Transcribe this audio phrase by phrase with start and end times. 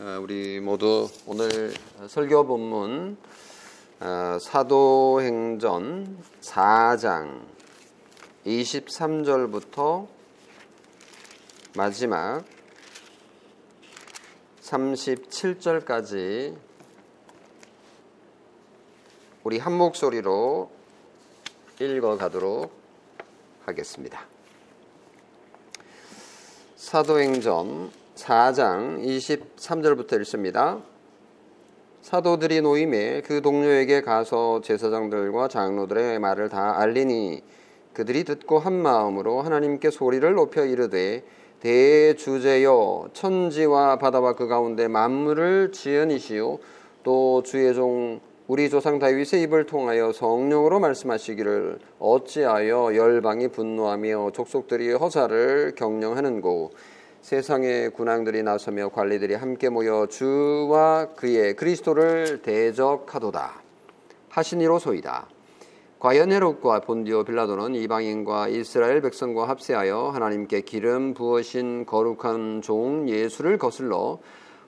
[0.00, 1.74] 어, 우리 모두 오늘
[2.06, 3.16] 설교 본문
[3.98, 7.40] 어, 사도행전 4장
[8.46, 10.06] 23절부터
[11.74, 12.44] 마지막
[14.62, 16.56] 37절까지
[19.42, 20.70] 우리 한 목소리로
[21.80, 22.70] 읽어 가도록
[23.64, 24.24] 하겠습니다.
[26.76, 30.82] 사도행전 4장 23절부터 읽습니다.
[32.00, 37.42] 사도들이 노임에 그 동료에게 가서 제사장들과 장로들의 말을 다 알리니
[37.92, 41.22] 그들이 듣고 한 마음으로 하나님께 소리를 높여 이르되
[41.60, 46.58] 대주제여 천지와 바다와 그 가운데 만물을 지은이시요
[47.04, 55.74] 또 주의 종 우리 조상 다윗의 입을 통하여 성령으로 말씀하시기를 어찌하여 열방이 분노하며 족속들이 허사를
[55.76, 56.72] 경영하는고
[57.22, 63.62] 세상의 군왕들이 나서며 관리들이 함께 모여 주와 그의 그리스도를 대적하도다
[64.30, 65.26] 하시니로소이다.
[65.98, 74.20] 과연 헤롯과 본디오 빌라도는 이방인과 이스라엘 백성과 합세하여 하나님께 기름 부으신 거룩한 종 예수를 거슬러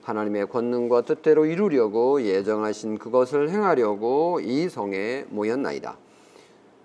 [0.02, 5.96] 하나님의 권능과 뜻대로 이루려고 예정하신 그것을 행하려고 이 성에 모였나이다.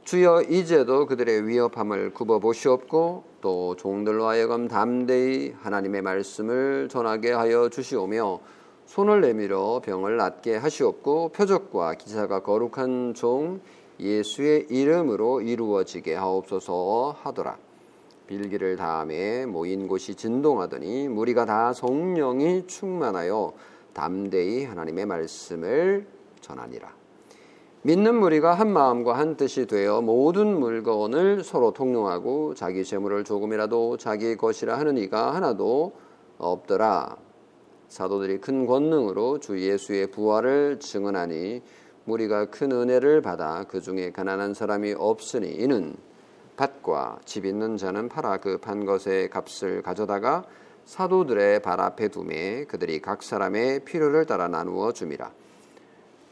[0.06, 8.40] 주여 이제도 그들의 위협함을 굽어 보시옵고 또 종들로 하여금 담대히 하나님의 말씀을 전하게 하여 주시오며
[8.86, 13.62] 손을 내밀어 병을 낫게 하시옵고 표적과 기사가 거룩한 종
[14.00, 17.58] 예수의 이름으로 이루어지게 하옵소서 하더라.
[18.28, 23.54] 빌기를 다음에 모인 곳이 진동하더니 무리가 다 성령이 충만하여
[23.94, 26.06] 담대히 하나님의 말씀을
[26.42, 27.05] 전하니라.
[27.86, 34.36] 믿는 무리가 한 마음과 한 뜻이 되어 모든 물건을 서로 통용하고 자기 재물을 조금이라도 자기
[34.36, 35.94] 것이라 하는 이가 하나도
[36.40, 37.16] 없더라.
[37.88, 41.62] 사도들이 큰 권능으로 주 예수의 부활을 증언하니
[42.06, 45.96] 무리가 큰 은혜를 받아 그 중에 가난한 사람이 없으니 이는
[46.58, 50.44] 밭과 집 있는 자는 팔아 그 판 것의 값을 가져다가
[50.86, 55.45] 사도들의 발 앞에 두매 그들이 각 사람의 필요를 따라 나누어 줌이라.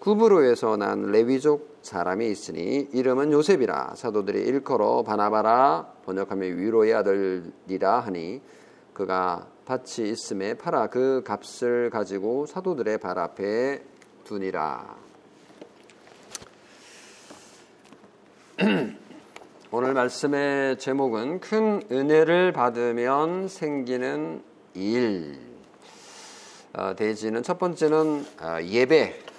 [0.03, 8.41] 구브로에서 난 레위족 사람이 있으니 이름은 요셉이라 사도들이 일컬어 바나바라 번역하며 위로의 아들이라 하니
[8.94, 13.81] 그가 밭이 있음에 팔아 그 값을 가지고 사도들의 발 앞에
[14.25, 14.97] 두니라.
[19.72, 24.44] 오늘 말씀의 제목은 큰 은혜를 받으면 생기는
[24.74, 25.40] 일.
[26.74, 29.33] 어, 대지는 첫 번째는 어, 예배,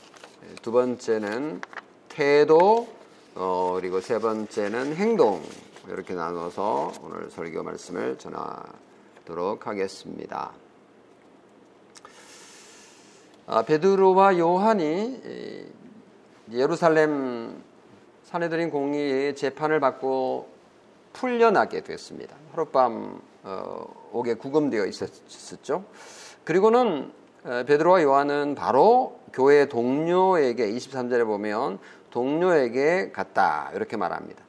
[0.62, 1.60] 두 번째는
[2.08, 2.88] 태도,
[3.34, 5.42] 어, 그리고 세 번째는 행동
[5.88, 10.52] 이렇게 나눠서 오늘 설교 말씀을 전하도록 하겠습니다.
[13.46, 15.20] 아, 베드로와 요한이
[16.52, 17.62] 예루살렘
[18.22, 20.48] 사내들인 공의의 재판을 받고
[21.12, 22.36] 풀려나게 됐습니다.
[22.52, 25.84] 하룻밤 어, 옥에 구금되어 있었죠.
[26.44, 27.12] 그리고는
[27.44, 31.78] 베드로와 요한은 바로 교회 동료에게 23절에 보면
[32.10, 34.42] 동료에게 갔다 이렇게 말합니다.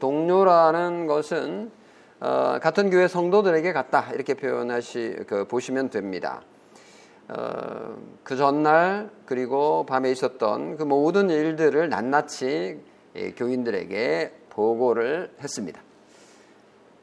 [0.00, 1.70] 동료라는 것은
[2.20, 6.42] 어, 같은 교회 성도들에게 갔다 이렇게 표현하시 그, 보시면 됩니다.
[7.28, 12.78] 어, 그 전날 그리고 밤에 있었던 그 모든 일들을 낱낱이
[13.14, 15.80] 예, 교인들에게 보고를 했습니다.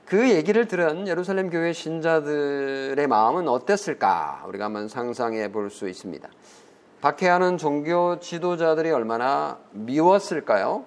[0.06, 4.44] 그 얘기를 들은 예루살렘 교회 신자들의 마음은 어땠을까?
[4.48, 6.28] 우리가 한번 상상해 볼 수 있습니다.
[7.02, 10.84] 박해하는 종교 지도자들이 얼마나 미웠을까요?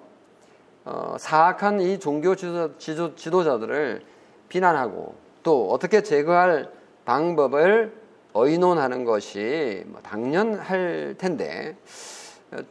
[0.85, 4.03] 어, 사악한 이 종교 지도, 지도, 지도자들을
[4.47, 6.69] 비난하고 또 어떻게 제거할
[7.05, 7.93] 방법을
[8.35, 11.77] 의논하는 것이 뭐 당연할 텐데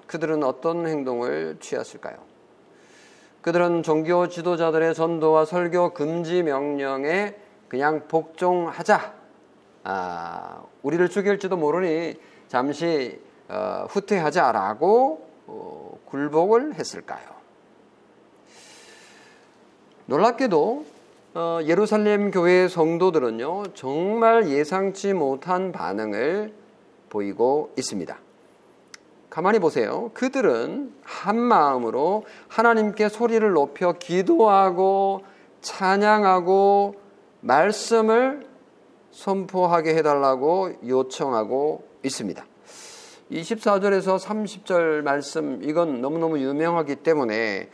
[0.07, 2.17] 그들은 어떤 행동을 취했을까요?
[3.41, 7.35] 그들은 종교 지도자들의 전도와 설교 금지 명령에
[7.67, 9.15] 그냥 복종하자.
[9.83, 12.15] 아, 우리를 죽일지도 모르니
[12.47, 13.32] 잠시 어,
[13.89, 17.23] 후퇴하자라고 어, 굴복을 했을까요?
[20.07, 20.85] 놀랍게도
[21.35, 26.53] 어, 예루살렘 교회 성도들은요 정말 예상치 못한 반응을
[27.09, 28.19] 보이고 있습니다.
[29.31, 30.11] 가만히 보세요.
[30.13, 35.23] 그들은 한 마음으로 하나님께 소리를 높여 기도하고
[35.63, 36.97] 찬양하고
[37.41, 38.47] 말씀을
[39.11, 42.45] 선포하게 해달라고 요청하고 있습니다.
[43.33, 47.71] 24절에서 30절 말씀, 이건 너무너무 유명하기 때문에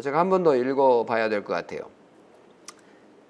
[0.00, 1.80] 제가 한 번 더 읽어 봐야 될 것 같아요.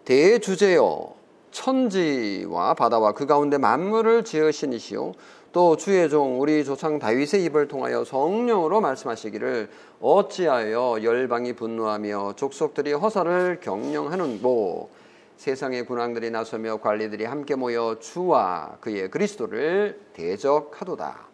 [0.04, 1.14] 대주제여,
[1.50, 5.12] 천지와 바다와 그 가운데 만물을 지으신 이시오.
[5.52, 9.70] 또 주의 종 우리 조상 다윗의 입을 통하여 성령으로 말씀하시기를
[10.00, 14.90] 어찌하여 열방이 분노하며 족속들이 허사를 경영하는고
[15.36, 21.33] 세상의 군왕들이 나서며 관리들이 함께 모여 주와 그의 그리스도를 대적하도다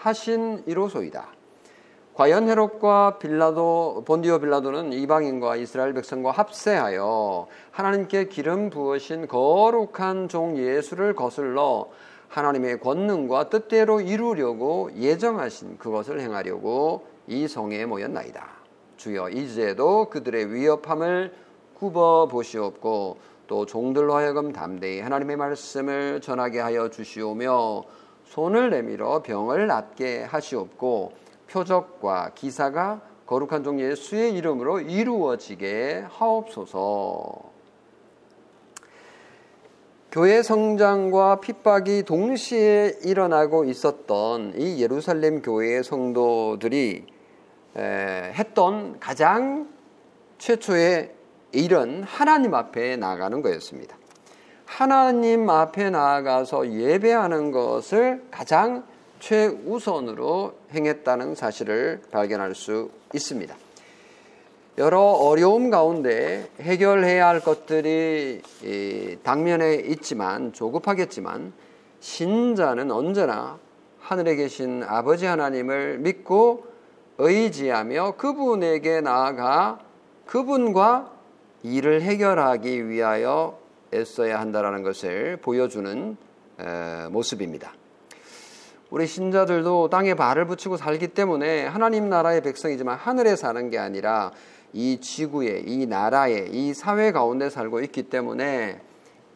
[0.00, 1.28] 하신 이로소이다.
[2.14, 11.14] 과연 헤롯과 빌라도 본디오 빌라도는 이방인과 이스라엘 백성과 합세하여 하나님께 기름 부으신 거룩한 종 예수를
[11.14, 11.88] 거슬러
[12.28, 18.46] 하나님의 권능과 뜻대로 이루려고 예정하신 그것을 행하려고 이 성에 모였나이다.
[18.96, 21.32] 주여 이제도 그들의 위협함을
[21.74, 23.16] 굽어 보시옵고
[23.46, 27.84] 또 종들로 하여금 담대히 하나님의 말씀을 전하게 하여 주시오며
[28.30, 31.12] 손을 내밀어 병을 낫게 하시옵고
[31.50, 37.50] 표적과 기사가 거룩한 종 예수의 이름으로 이루어지게 하옵소서.
[40.12, 47.06] 교회 성장과 핍박이 동시에 일어나고 있었던 이 예루살렘 교회의 성도들이
[47.76, 49.68] 했던 가장
[50.38, 51.14] 최초의
[51.50, 53.99] 일은 하나님 앞에 나가는 거였습니다.
[54.70, 58.84] 하나님 앞에 나아가서 예배하는 것을 가장
[59.18, 63.54] 최우선으로 행했다는 사실을 발견할 수 있습니다.
[64.78, 68.40] 여러 어려움 가운데 해결해야 할 것들이
[69.24, 71.52] 당면에 있지만 조급하겠지만
[71.98, 73.58] 신자는 언제나
[73.98, 76.64] 하늘에 계신 아버지 하나님을 믿고
[77.18, 79.80] 의지하며 그분에게 나아가
[80.26, 81.10] 그분과
[81.64, 83.59] 일을 해결하기 위하여
[83.92, 86.16] 애써야 한다는 것을 보여주는
[87.10, 87.72] 모습입니다.
[88.90, 94.32] 우리 신자들도 땅에 발을 붙이고 살기 때문에 하나님 나라의 백성이지만 하늘에 사는 게 아니라
[94.72, 98.80] 이 지구에, 이 나라에, 이 사회 가운데 살고 있기 때문에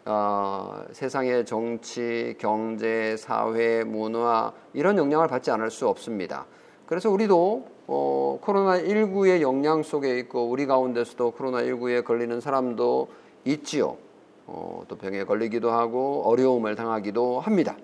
[0.06, 6.46] 어, 세상의 정치, 경제, 사회, 문화 이런 영향을 받지 않을 수 없습니다.
[6.86, 13.08] 그래서 우리도 어, 코로나19의 영향 속에 있고 우리 가운데서도 코로나19에 걸리는 사람도
[13.46, 13.96] 있지요.
[14.46, 17.76] 어, 또 병에 걸리기도 하고 어려움을 당하기도 합니다.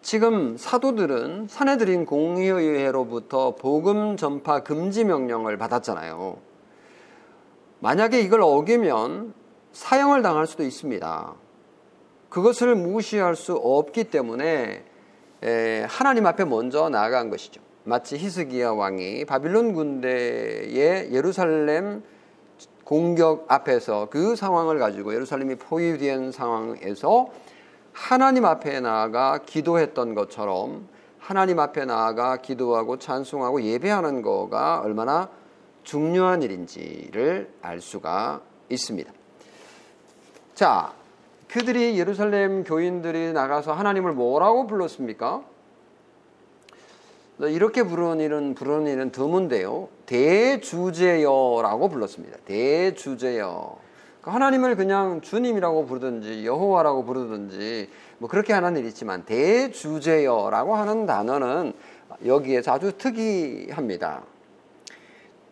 [0.00, 6.38] 지금 사도들은 사내들인 공의회로부터 복음 전파 금지 명령을 받았잖아요.
[7.80, 9.34] 만약에 이걸 어기면
[9.72, 11.34] 사형을 당할 수도 있습니다.
[12.30, 14.84] 그것을 무시할 수 없기 때문에
[15.88, 17.60] 하나님 앞에 먼저 나아간 것이죠.
[17.84, 22.02] 마치 히스기야 왕이 바빌론 군대의 예루살렘
[22.88, 27.28] 공격 앞에서 그 상황을 가지고 예루살렘이 포위된 상황에서
[27.92, 30.88] 하나님 앞에 나아가 기도했던 것처럼
[31.18, 35.28] 하나님 앞에 나아가 기도하고 찬송하고 예배하는 거가 얼마나
[35.82, 38.40] 중요한 일인지를 알 수가
[38.70, 39.12] 있습니다.
[40.54, 40.94] 자,
[41.48, 45.42] 그들이 예루살렘 교인들이 나가서 하나님을 뭐라고 불렀습니까?
[47.40, 49.88] 이렇게 부르는 일은 부르는 일은 드문데요.
[50.06, 52.36] 대주제여라고 불렀습니다.
[52.44, 53.76] 대주제여.
[54.20, 57.88] 그러니까 하나님을 그냥 주님이라고 부르든지 여호와라고 부르든지
[58.18, 61.74] 뭐 그렇게 하는 일이 있지만 대주제여라고 하는 단어는
[62.26, 64.22] 여기에서 아주 특이합니다.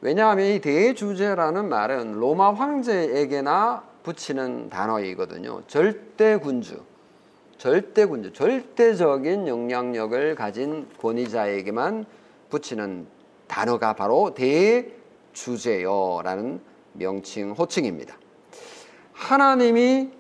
[0.01, 5.63] 왜냐하면 이 대주제라는 말은 로마 황제에게나 붙이는 단어이거든요.
[5.67, 6.81] 절대 군주,
[7.59, 12.05] 절대군주, 절대적인 영향력을 가진 권위자에게만
[12.51, 13.07] 붙이는
[13.47, 14.35] 단어가 바로
[15.35, 16.61] 대주제여라는
[16.93, 18.17] 명칭, 호칭입니다.
[19.13, 20.11] 하나님이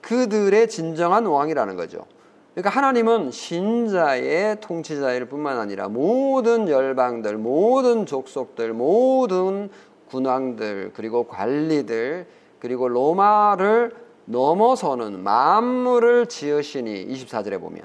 [0.00, 2.06] 그들의 진정한 왕이라는 거죠.
[2.54, 9.70] 그러니까 하나님은 신자의 통치자일 뿐만 아니라 모든 열방들, 모든 족속들, 모든
[10.08, 12.26] 군왕들, 그리고 관리들,
[12.58, 13.92] 그리고 로마를
[14.28, 17.82] 넘어서는 만물을 지으시니 24절에 보면.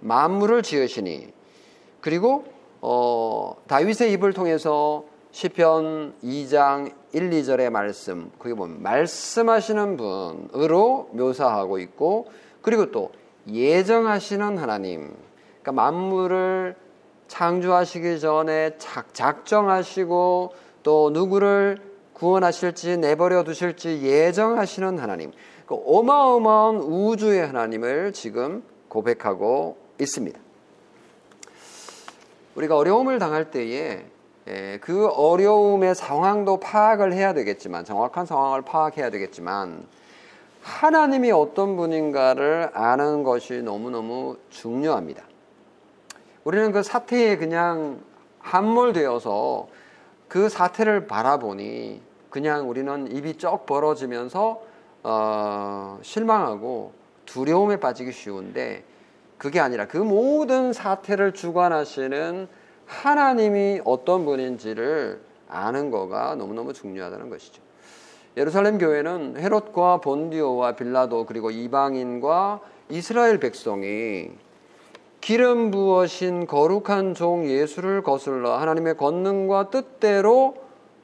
[0.00, 1.32] 만물을 지으시니.
[2.00, 2.44] 그리고
[2.80, 12.26] 어, 다윗의 입을 통해서 시편 2장 1, 2절의 말씀, 그게 보면 말씀하시는 분으로 묘사하고 있고,
[12.60, 13.12] 그리고 또
[13.48, 15.14] 예정하시는 하나님,
[15.62, 16.76] 그러니까 만물을
[17.28, 21.78] 창조하시기 전에 작정하시고 또 누구를
[22.12, 25.32] 구원하실지 내버려 두실지 예정하시는 하나님,
[25.72, 30.38] 그 어마어마한 우주의 하나님을 지금 고백하고 있습니다.
[32.56, 34.04] 우리가 어려움을 당할 때에
[34.48, 39.86] 예, 그 어려움의 상황도 파악을 해야 되겠지만 정확한 상황을 파악해야 되겠지만
[40.60, 45.22] 하나님이 어떤 분인가를 아는 것이 너무너무 중요합니다.
[46.44, 48.02] 우리는 그 사태에 그냥
[48.40, 49.68] 함몰되어서
[50.28, 54.71] 그 사태를 바라보니 그냥 우리는 입이 쩍 벌어지면서
[55.02, 56.92] 어, 실망하고
[57.26, 58.84] 두려움에 빠지기 쉬운데
[59.38, 62.46] 그게 아니라 그 모든 사태를 주관하시는
[62.86, 67.62] 하나님이 어떤 분인지를 아는 거가 너무너무 중요하다는 것이죠.
[68.36, 74.30] 예루살렘 교회는 헤롯과 본디오와 빌라도 그리고 이방인과 이스라엘 백성이
[75.20, 80.56] 기름 부어신 거룩한 종 예수를 거슬러 하나님의 권능과 뜻대로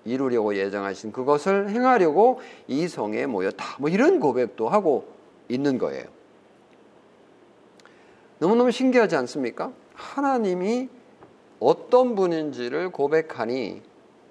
[0.09, 3.77] 이루려고 예정하신 그것을 행하려고 이 성에 모였다.
[3.79, 5.09] 뭐 이런 고백도 하고
[5.49, 6.05] 있는 거예요.
[8.39, 9.73] 너무너무 신기하지 않습니까?
[9.95, 10.89] 하나님이
[11.61, 13.83] 어떤 분인지를 고백하니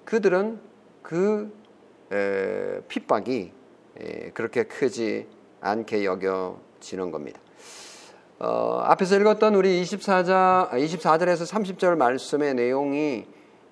[0.04, 0.58] 그들은
[1.02, 1.52] 그
[2.10, 3.52] 에, 핍박이
[4.00, 5.26] 에, 그렇게 크지
[5.60, 7.40] 않게 여겨지는 겁니다.
[8.38, 13.26] 어, 앞에서 읽었던 우리 24자, 24절에서 30절 말씀의 내용이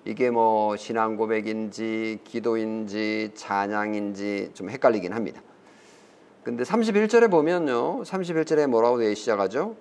[0.07, 5.43] 이게 뭐 신앙 고백인지 기도인지 찬양인지 좀 헷갈리긴 합니다.
[6.45, 8.05] 근데 31절에 보면요.
[8.05, 9.75] 31절에 뭐라고 되어 시작하죠?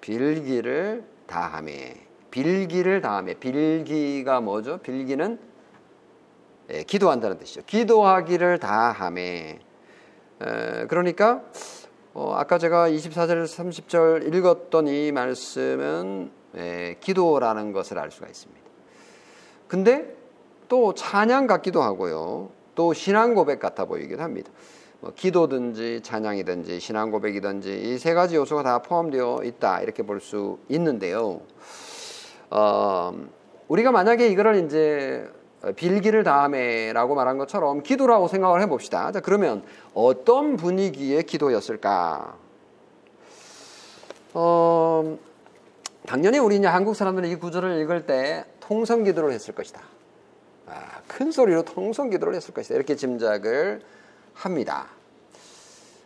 [0.00, 1.94] 빌기를 다함에.
[2.30, 3.34] 빌기를 다함에.
[3.34, 4.78] 빌기가 뭐죠?
[4.78, 5.38] 빌기는
[6.72, 7.60] 예, 기도한다는 뜻이죠.
[7.66, 9.58] 기도하기를 다함에.
[10.40, 11.42] 에, 그러니까
[12.14, 18.59] 어, 아까 제가 24절에서 30절 읽었던 이 말씀은 에, 기도라는 것을 알 수가 있습니다.
[19.74, 20.16] 근데
[20.68, 22.50] 또 찬양 같기도 하고요.
[22.74, 24.50] 또 신앙 고백 같아 보이기도 합니다.
[24.98, 30.58] 뭐 기도든지 찬양이든지 신앙 고백이든지 이 세 가지 요소가 다 포함되어 있다 이렇게 볼 수
[30.68, 31.42] 있는데요.
[32.50, 33.12] 어,
[33.68, 35.30] 우리가 만약에 이거를 이제
[35.76, 39.12] 빌기를 다음에라고 말한 것처럼 기도라고 생각을 해봅시다.
[39.12, 39.62] 자, 그러면
[39.94, 42.34] 어떤 분위기의 기도였을까?
[44.34, 45.18] 어,
[46.06, 49.80] 당연히 우리 이제 한국 사람들은 이 구절을 읽을 때 통성 기도를 했을 것이다.
[50.68, 52.76] 아, 큰 소리로 통성 기도를 했을 것이다.
[52.76, 53.82] 이렇게 짐작을
[54.32, 54.86] 합니다.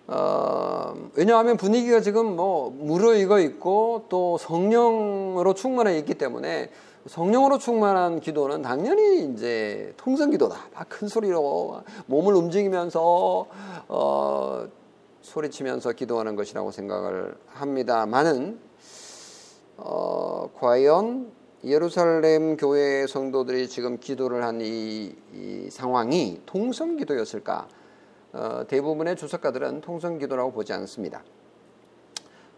[0.07, 6.71] 어, 왜냐하면 분위기가 지금 뭐 무르익어 있고 또 성령으로 충만해 있기 때문에
[7.07, 10.57] 성령으로 충만한 기도는 당연히 이제 통성 기도다.
[10.73, 13.47] 막 큰 소리로 몸을 움직이면서
[13.89, 14.67] 어,
[15.21, 18.59] 소리치면서 기도하는 것이라고 생각을 합니다만은
[19.77, 27.69] 어, 과연 예루살렘 교회 성도들이 지금 기도를 한이 이 상황이 통성 기도였을까?
[28.35, 31.25] 어, 대부분의 주석가들은 통성 기도라고 보지 않습니다.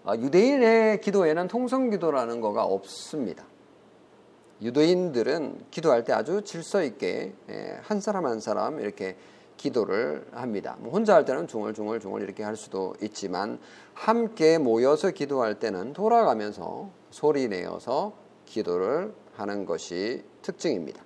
[0.04, 3.44] 어, 유대인의 기도에는 통성 기도라는 거가 없습니다.
[4.60, 9.16] 유대인들은 기도할 때 아주 질서 있게 예, 한 사람 한 사람 이렇게
[9.56, 10.76] 기도를 합니다.
[10.80, 13.60] 뭐 혼자 할 때는 중얼중얼중얼 이렇게 할 수도 있지만
[13.94, 21.02] 함께 모여서 기도할 때는 돌아가면서 소리 내어서 기도를 하는 것이 특징입니다.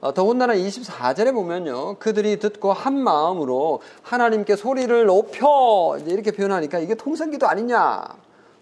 [0.00, 1.98] 어, 더군다나 24절에 보면요.
[1.98, 8.04] 그들이 듣고 한 마음으로 하나님께 소리를 높여 이렇게 표현하니까 이게 통성 기도 아니냐.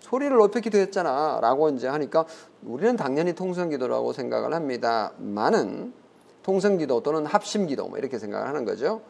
[0.00, 1.40] 소리를 높여 기도했잖아.
[1.40, 2.24] 라고 이제 하니까
[2.62, 5.12] 우리는 당연히 통성 기도라고 생각을 합니다.
[5.18, 5.92] 많은
[6.42, 9.00] 통성 기도 또는 합심 기도 뭐 이렇게 생각을 하는 거죠.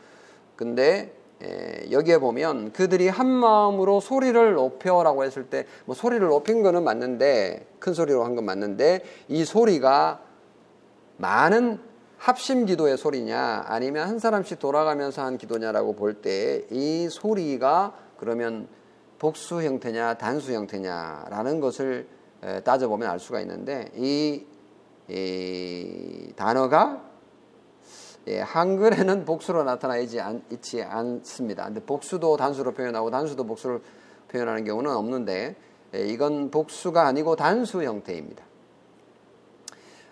[0.57, 1.13] 근데
[1.43, 7.67] 에, 여기에 보면 그들이 한 마음으로 소리를 높여라고 했을 때 뭐 소리를 높인 거는 맞는데
[7.79, 10.21] 큰 소리로 한 건 맞는데 이 소리가
[11.17, 11.79] 많은
[12.19, 18.69] 합심 기도의 소리냐 아니면 한 사람씩 돌아가면서 한 기도냐라고 볼 때 이 소리가 그러면
[19.19, 22.07] 복수 형태냐 단수 형태냐라는 것을
[22.65, 24.45] 따져보면 알 수가 있는데 이,
[25.09, 27.03] 이 단어가
[28.27, 30.21] 예, 한글에는 복수로 나타나 있지,
[30.83, 31.65] 않습니다.
[31.67, 33.81] 근데 복수도 단수로 표현하고 단수도 복수를
[34.29, 35.57] 표현하는 경우는 없는데
[35.95, 38.45] 예, 이건 복수가 아니고 단수 형태입니다.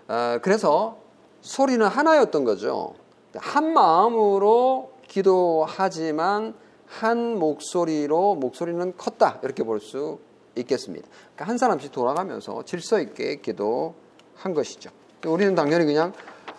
[0.08, 0.98] 어, 그래서
[1.40, 2.94] 소리는 하나였던 거죠.
[3.34, 6.54] 한 마음으로 기도하지만
[6.86, 10.18] 한 목소리로 목소리는 컸다 이렇게 볼 수
[10.56, 11.08] 있겠습니다.
[11.34, 14.90] 그러니까 한 사람씩 돌아가면서 질서 있게 기도한 것이죠.
[15.26, 16.12] 우리는 당연히 그냥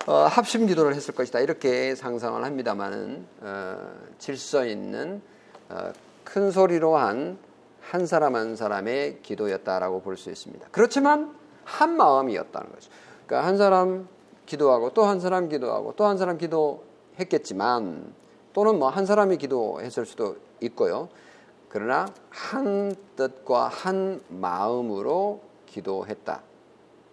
[0.06, 3.78] 어, 합심 기도를 했을 것이다 이렇게 상상을 합니다만은 어,
[4.18, 5.22] 질서 있는
[5.70, 5.92] 어,
[6.24, 10.68] 큰 소리로 한 한 사람 한 사람의 기도였다라고 볼 수 있습니다.
[10.72, 12.90] 그렇지만 한 마음이었다는 거죠.
[13.26, 14.08] 그러니까 한 사람
[14.46, 18.14] 기도하고 또 한 사람 기도하고 또 한 사람 기도했겠지만
[18.54, 21.10] 또는 뭐 한 사람이 기도했을 수도 있고요.
[21.70, 26.42] 그러나 한 뜻과 한 마음으로 기도했다.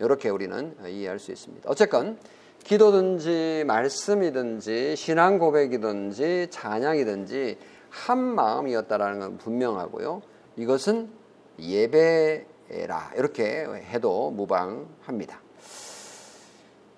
[0.01, 1.69] 이렇게 우리는 이해할 수 있습니다.
[1.69, 2.19] 어쨌건
[2.65, 7.59] 기도든지 말씀이든지 신앙 고백이든지 찬양이든지
[7.91, 10.23] 한 마음이었다라는 건 분명하고요.
[10.57, 11.11] 이것은
[11.59, 15.41] 예배라 이렇게 해도 무방합니다.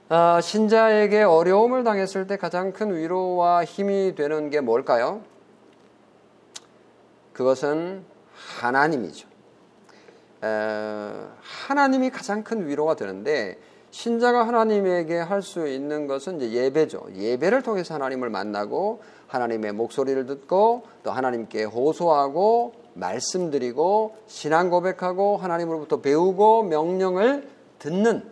[0.09, 5.23] 아, 신자에게 어려움을 당했을 때 가장 큰 위로와 힘이 되는 게 뭘까요?
[7.33, 8.04] 그것은
[8.61, 9.26] 하나님이죠.
[11.40, 13.59] 하나님이 가장 큰 위로가 되는데
[13.93, 17.09] 신자가 하나님에게 할 수 있는 것은 이제 예배죠.
[17.15, 26.65] 예배를 통해서 하나님을 만나고 하나님의 목소리를 듣고 또 하나님께 호소하고 말씀드리고 신앙 고백하고 하나님으로부터 배우고
[26.65, 27.47] 명령을
[27.79, 28.25] 듣는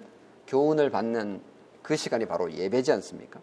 [0.47, 1.43] 교훈을 받는
[1.83, 3.41] 그 시간이 바로 예배지 않습니까?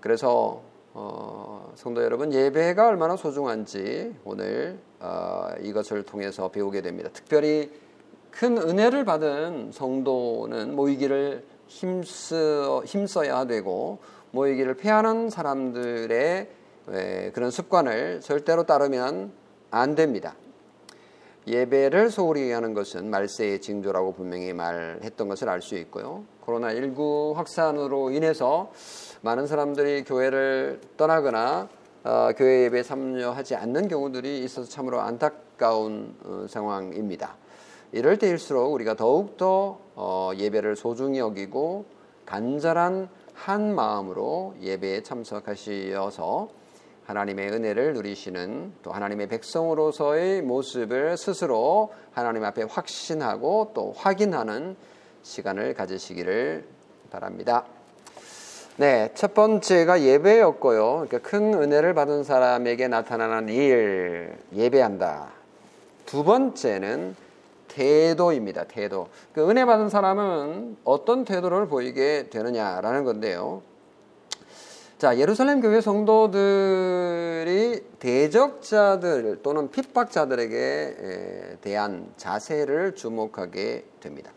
[0.00, 7.10] 그래서 어, 성도 여러분 예배가 얼마나 소중한지 오늘 어, 이것을 통해서 배우게 됩니다.
[7.12, 7.70] 특별히
[8.34, 13.98] 큰 은혜를 받은 성도는 모이기를 힘써, 힘써야 되고
[14.32, 16.48] 모이기를 패하는 사람들의
[16.90, 19.32] 에, 그런 습관을 절대로 따르면
[19.70, 20.34] 안 됩니다.
[21.46, 26.24] 예배를 소홀히 하는 것은 말세의 징조라고 분명히 말했던 것을 알 수 있고요.
[26.44, 28.72] 코로나19 확산으로 인해서
[29.20, 31.68] 많은 사람들이 교회를 떠나거나
[32.02, 37.36] 어, 교회 예배에 참여하지 않는 경우들이 있어서 참으로 안타까운 어, 상황입니다.
[37.94, 41.84] 이럴 때일수록 우리가 더욱더 어, 예배를 소중히 여기고
[42.26, 46.48] 간절한 한 마음으로 예배에 참석하시어서
[47.04, 54.74] 하나님의 은혜를 누리시는 또 하나님의 백성으로서의 모습을 스스로 하나님 앞에 확신하고 또 확인하는
[55.22, 56.64] 시간을 가지시기를
[57.12, 57.64] 바랍니다.
[58.76, 61.06] 네, 첫 번째가 예배였고요.
[61.06, 65.28] 그러니까 큰 은혜를 받은 사람에게 나타나는 일, 예배한다.
[66.06, 67.22] 두 번째는
[67.74, 68.64] 태도입니다.
[68.64, 69.08] 태도.
[69.32, 73.62] 그 은혜 받은 사람은 어떤 태도를 보이게 되느냐라는 건데요.
[74.96, 84.30] 자, 예루살렘 교회 성도들이 대적자들 또는 핍박자들에게 대한 자세를 주목하게 됩니다.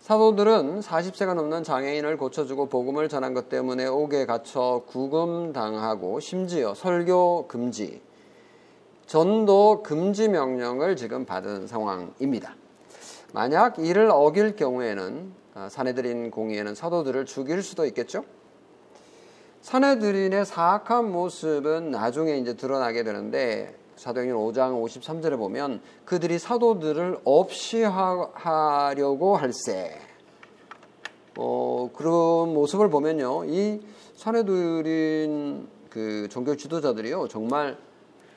[0.00, 8.02] 사도들은 40세가 넘는 장애인을 고쳐주고 복음을 전한 것 때문에 옥에 갇혀 구금당하고 심지어 설교 금지,
[9.10, 12.54] 전도 금지 명령을 지금 받은 상황입니다.
[13.32, 18.24] 만약 이를 어길 경우에는 아, 사내들인 공의에는 사도들을 죽일 수도 있겠죠.
[19.62, 28.94] 사내들인의 사악한 모습은 나중에 이제 드러나게 되는데 사도행전 5장 53절에 보면 그들이 사도들을 없이 하
[28.96, 29.98] 려고 할세.
[31.36, 33.44] 어, 그런 모습을 보면요.
[33.46, 33.80] 이
[34.14, 37.26] 사내들인 그 종교 지도자들이요.
[37.26, 37.76] 정말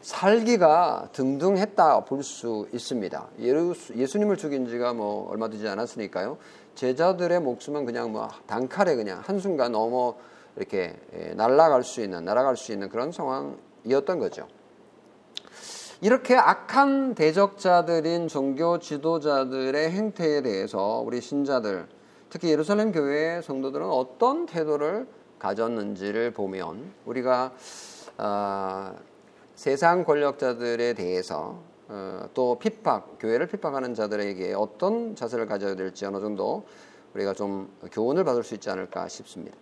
[0.03, 3.27] 살기가 등등했다 볼 수 있습니다.
[3.95, 6.37] 예수님을 죽인 지가 뭐 얼마 되지 않았으니까요.
[6.75, 10.15] 제자들의 목숨은 그냥 뭐 단칼에 그냥 한순간 넘어
[10.55, 14.47] 이렇게 예, 날아갈 수 있는, 날아갈 수 있는 그런 상황이었던 거죠.
[16.01, 21.87] 이렇게 악한 대적자들인 종교 지도자들의 행태에 대해서 우리 신자들,
[22.29, 25.07] 특히 예루살렘 교회 성도들은 어떤 태도를
[25.39, 27.53] 가졌는지를 보면 우리가
[28.17, 28.93] 어,
[29.55, 36.65] 세상 권력자들에 대해서 어, 또 핍박, 교회를 핍박하는 자들에게 어떤 자세를 가져야 될지 어느 정도
[37.13, 39.55] 우리가 좀 교훈을 받을 수 있지 않을까 싶습니다.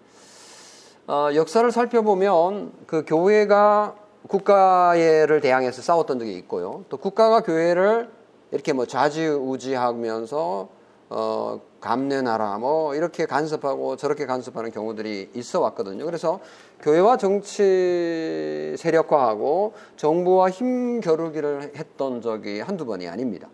[1.07, 3.95] 어, 역사를 살펴보면 그 교회가
[4.27, 6.85] 국가를 대항해서 싸웠던 적이 있고요.
[6.89, 8.09] 또 국가가 교회를
[8.51, 10.69] 이렇게 뭐 좌지우지하면서
[11.09, 16.05] 어, 감내나라 뭐 이렇게 간섭하고 저렇게 간섭하는 경우들이 있어 왔거든요.
[16.05, 16.39] 그래서
[16.81, 23.47] 교회와 정치 세력화하고 정부와 힘 겨루기를 했던 적이 한두 번이 아닙니다.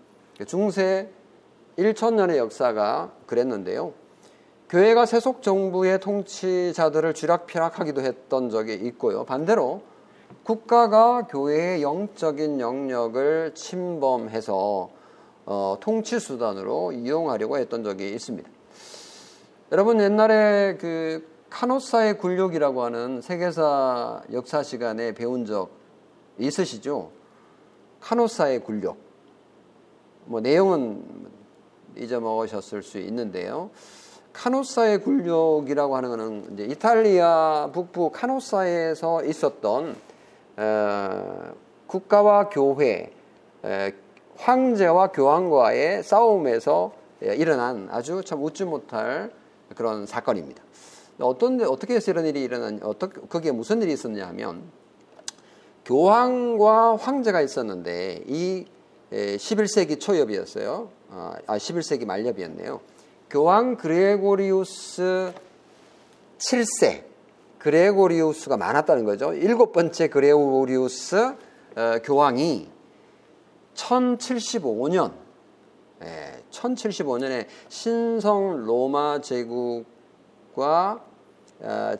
[0.45, 1.09] 중세
[1.77, 3.93] 1천년의 역사가 그랬는데요.
[4.69, 9.23] 교회가 세속 정부의 통치자들을 쥐락펴락하기도 했던 적이 있고요.
[9.25, 9.81] 반대로
[10.43, 14.89] 국가가 교회의 영적인 영역을 침범해서
[15.45, 18.49] 어, 통치 수단으로 이용하려고 했던 적이 있습니다.
[19.71, 25.69] 여러분 옛날에 그 카노사의 굴욕이라고 하는 세계사 역사 시간에 배운 적
[26.37, 27.11] 있으시죠?
[28.01, 28.97] 카노사의 굴욕.
[30.25, 31.03] 뭐 내용은
[31.95, 33.69] 잊어먹으셨을 수 있는데요.
[34.33, 39.95] 카노사의 굴욕이라고 하는 것은 이제 이탈리아 북부 카노사에서 있었던
[40.57, 41.53] 어,
[41.87, 43.11] 국가와 교회,
[43.63, 43.93] 에,
[44.35, 46.91] 황제와 교황과의 싸움에서
[47.23, 49.31] 예, 일어난 아주 참 웃지 못할
[49.75, 50.66] 그런 사건입니다.
[51.19, 54.63] 어떤 어떻게 해서 이런 일이 일어난 어떻게 거기에 무슨 일이 있었냐 하면
[55.85, 58.65] 교황과 황제가 있었는데 이
[59.11, 60.89] 11세기 초엽이었어요.
[61.09, 62.81] 아 11세기 아, 말엽이었네요.
[63.29, 65.33] 교황 그레고리우스
[66.37, 67.03] 7세
[67.59, 69.33] 그레고리우스가 많았다는 거죠.
[69.33, 72.67] 일곱 번째 그레고리우스 어, 교황이
[73.75, 75.13] 1075년,
[76.01, 79.85] 예, 1075년에 신성 로마 제국과
[80.55, 81.06] 어,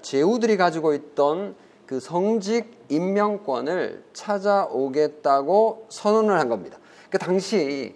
[0.02, 6.78] 제후들이 가지고 있던 그 성직 임명권을 찾아오겠다고 선언을 한 겁니다.
[7.10, 7.96] 그 당시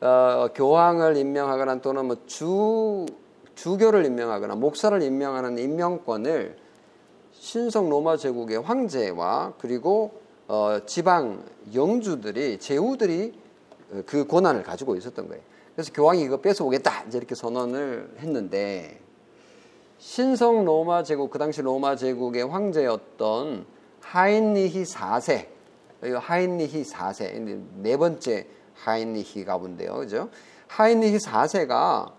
[0.00, 3.06] 어, 교황을 임명하거나 또는 뭐 주
[3.54, 6.56] 주교를 임명하거나 목사를 임명하는 임명권을
[7.32, 11.44] 신성 로마 제국의 황제와 그리고 어, 지방
[11.74, 13.32] 영주들이 제후들이
[13.92, 15.42] 어, 그 권한을 가지고 있었던 거예요.
[15.74, 19.00] 그래서 교황이 이거 뺏어오겠다 이제 이렇게 선언을 했는데
[20.02, 23.64] 신성 로마 제국 그 당시 로마 제국의 황제였던
[24.00, 25.46] 하인리히 4세
[26.02, 30.28] 하인리히 4세 네 번째 하인리히 가본데요, 그죠?
[30.66, 32.10] 하인리히 4세가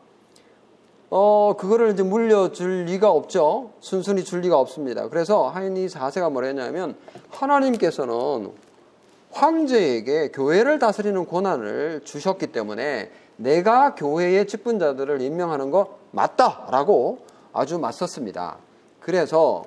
[1.09, 3.71] 어 그거를 이제 물려줄 리가 없죠.
[3.81, 5.09] 순순히 줄 리가 없습니다.
[5.09, 6.95] 그래서 하인리히 4세가 뭐랬냐면
[7.31, 8.53] 하나님께서는
[9.31, 18.57] 황제에게 교회를 다스리는 권한을 주셨기 때문에 내가 교회의 직분자들을 임명하는 거 맞다라고 아주 맞섰습니다.
[18.99, 19.63] 그래서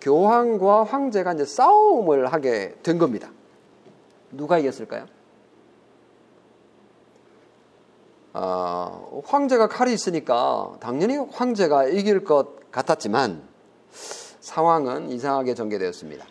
[0.00, 3.30] 교황과 황제가 이제 싸움을 하게 된 겁니다.
[4.30, 5.06] 누가 이겼을까요?
[8.34, 13.42] 어, 황제가 칼이 있으니까 당연히 황제가 이길 것 같았지만
[14.40, 16.26] 상황은 이상하게 전개되었습니다.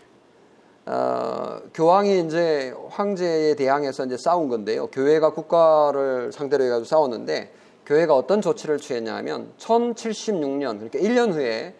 [0.87, 4.87] 어, 교황이 이제 황제에 대항해서 이제 싸운 건데요.
[4.87, 7.53] 교회가 국가를 상대로 해가지고 싸웠는데
[7.91, 11.75] 교회가 어떤 조치를 취했냐면 1076년 그러니까 1년 후에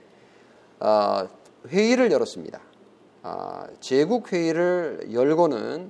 [0.82, 1.26] 어,
[1.70, 2.60] 회의를 열었습니다.
[3.24, 5.90] 어, 제국 회의를 열고는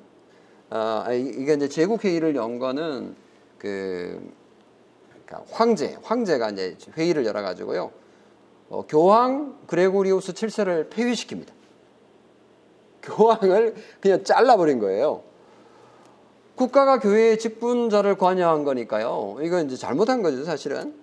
[0.69, 3.15] 어, 이게 이제 제국 회의를 연 거는
[3.57, 4.31] 그
[5.25, 7.91] 그러니까 황제 황제가 이제 회의를 열어 가지고요.
[8.69, 11.49] 어, 교황 그레고리우스 7세를 폐위시킵니다.
[13.01, 15.23] 교황을 그냥 잘라버린 거예요.
[16.62, 19.38] 국가가 교회의 직분자를 관여한 거니까요.
[19.41, 20.93] 이건 이제 잘못한 거죠, 사실은.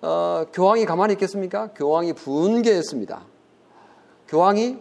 [0.00, 1.72] 어, 교황이 가만히 있겠습니까?
[1.76, 3.22] 교황이 분개했습니다.
[4.28, 4.78] 교황이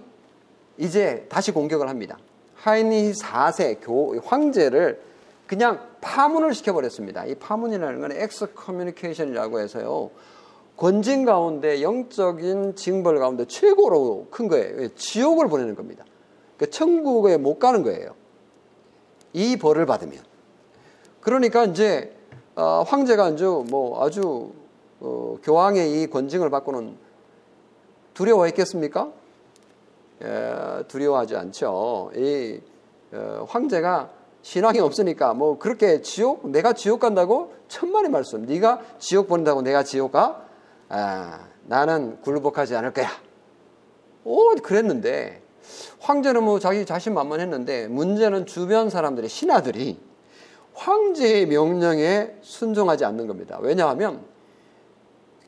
[0.78, 2.18] 이제 다시 공격을 합니다.
[2.56, 5.02] 하인리히 4세 교, 황제를
[5.46, 7.26] 그냥 파문을 시켜버렸습니다.
[7.26, 10.10] 이 파문이라는 건 excommunication이라고 해서요.
[10.78, 14.88] 권징 가운데 영적인 징벌 가운데 최고로 큰 거예요.
[14.96, 16.06] 지옥을 보내는 겁니다.
[16.58, 18.23] 그 천국에 못 가는 거예요.
[19.34, 20.20] 이 벌을 받으면.
[21.22, 22.16] 그러니까 이제
[22.56, 24.52] 어, 황제가 이제 뭐 아주
[25.00, 26.96] 어, 교황의 이 권징을 받고는
[28.14, 29.12] 두려워했겠습니까?
[30.22, 32.12] 에, 두려워하지 않죠.
[32.16, 32.60] 이
[33.12, 34.10] 어, 황제가
[34.42, 38.46] 신앙이 없으니까 뭐 그렇게 지옥 내가 지옥 간다고 천만의 말씀.
[38.46, 40.46] 네가 지옥 보낸다고 내가 지옥 가?
[40.90, 43.10] 아, 나는 굴복하지 않을 거야.
[44.26, 45.43] 오 그랬는데
[46.00, 50.00] 황제는 뭐 자기 자신만만했는데 문제는 주변 사람들이 신하들이
[50.74, 53.58] 황제의 명령에 순종하지 않는 겁니다.
[53.62, 54.26] 왜냐하면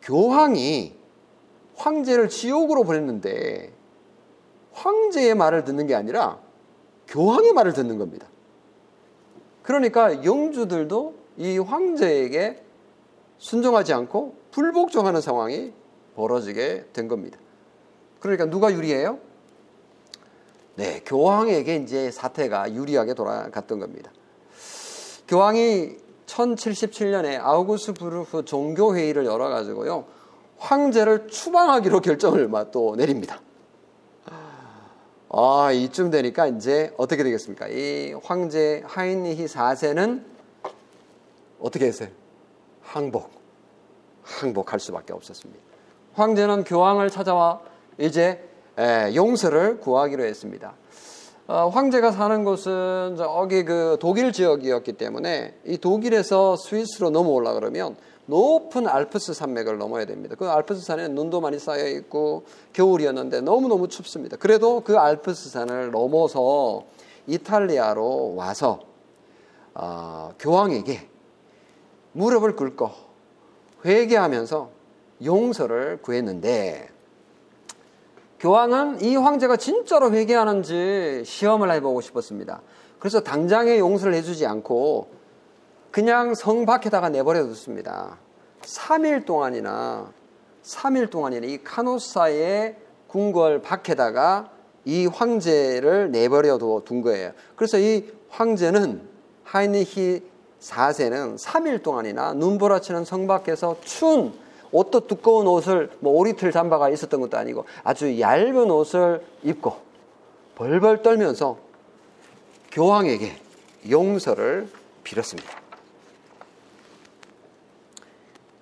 [0.02, 0.96] 교황이
[1.76, 3.74] 황제를 지옥으로 보냈는데
[4.74, 6.40] 황제의 말을 듣는 게 아니라
[7.08, 8.28] 교황의 말을 듣는 겁니다.
[9.64, 12.64] 그러니까 영주들도 이 황제에게
[13.38, 15.74] 순종하지 않고 불복종하는 상황이
[16.16, 17.38] 벌어지게 된 겁니다.
[18.20, 19.20] 그러니까 누가 유리해요?
[20.76, 24.12] 네, 교황에게 이제 사태가 유리하게 돌아갔던 겁니다.
[25.28, 30.06] 교황이 1077년에 아우구스 부르프 종교회의를 열어가지고요,
[30.58, 33.42] 황제를 추방하기로 결정을 또 내립니다.
[35.30, 37.68] 아, 이쯤 되니까 이제 어떻게 되겠습니까?
[37.68, 40.24] 이 황제 하인리히 4세는
[41.60, 42.10] 어떻게 했어요?
[42.82, 43.32] 항복.
[44.24, 45.62] 항복할 수밖에 없었습니다.
[46.14, 47.60] 황제는 교황을 찾아와
[47.98, 48.44] 이제
[49.14, 50.74] 용서를 구하기로 했습니다.
[51.48, 58.88] 어, 황제가 사는 곳은 저기 그 독일 지역이었기 때문에 이 독일에서 스위스로 넘어올라 그러면 높은
[58.88, 60.36] 알프스 산맥을 넘어야 됩니다.
[60.38, 64.38] 그 알프스 산에 눈도 많이 쌓여 있고 겨울이었는데 너무너무 춥습니다.
[64.38, 66.84] 그래도 그 알프스 산을 넘어서
[67.28, 68.80] 이탈리아로 와서
[69.76, 71.08] 어, 교황에게
[72.14, 72.90] 무릎을 꿇고
[73.86, 74.70] 회개하면서
[75.24, 76.95] 용서를 구했는데
[78.40, 82.62] 교황은 이 황제가 진짜로 회개하는지 시험을 해보고 싶었습니다.
[83.00, 85.10] 그래서 당장에 용서를 해주지 않고
[85.92, 88.18] 그냥 성 밖에다가 내버려 뒀습니다.
[88.62, 90.12] 3일 동안이나
[90.64, 92.76] 3일 동안이나 이 카노사의
[93.08, 94.50] 궁궐 밖에다가
[94.84, 97.32] 이 황제를 내버려 둔 거예요.
[97.56, 99.08] 그래서 이 황제는
[99.44, 100.22] 하이니히
[100.60, 104.34] 4세는 3일 동안이나 눈보라치는 성 밖에서 추운
[104.72, 109.76] 옷도 두꺼운 옷을 뭐 오리틀 잠바가 있었던 것도 아니고 아주 얇은 옷을 입고
[110.56, 111.58] 벌벌 떨면서
[112.72, 113.34] 교황에게
[113.90, 114.70] 용서를
[115.04, 115.50] 빌었습니다.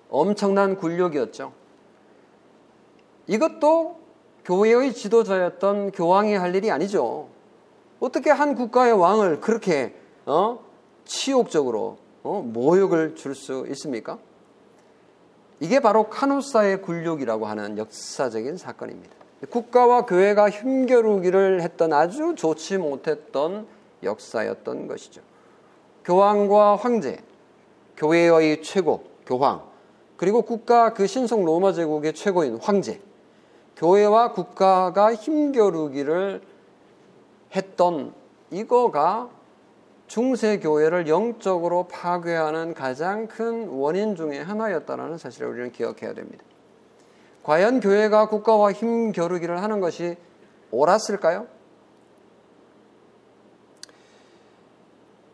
[0.10, 1.54] 엄청난 굴욕이었죠.
[3.28, 4.00] 이것도
[4.46, 7.30] 교회의 지도자였던 교황이 할 일이 아니죠.
[8.00, 10.60] 어떻게 한 국가의 왕을 그렇게 어?
[11.06, 14.20] 치욕적으로 어, 모욕을 줄 수 있습니까?
[15.60, 19.14] 이게 바로 카누사의 굴욕이라고 하는 역사적인 사건입니다.
[19.50, 23.68] 국가와 교회가 힘겨루기를 했던 아주 좋지 못했던
[24.04, 25.22] 역사였던 것이죠.
[26.06, 27.18] 교황과 황제,
[27.98, 29.62] 교회의 최고, 교황,
[30.18, 33.02] 그리고 국가 그 신성 로마 제국의 최고인 황제,
[33.76, 36.42] 교회와 국가가 힘겨루기를
[37.56, 38.14] 했던
[38.52, 39.30] 이거가
[40.14, 46.46] 중세 교회를 영적으로 파괴하는 가장 큰 원인 중의 하나였다는 사실을 우리는 기억해야 됩니다.
[47.42, 50.16] 과연 교회가 국가와 힘겨루기를 하는 것이
[50.70, 51.48] 옳았을까요?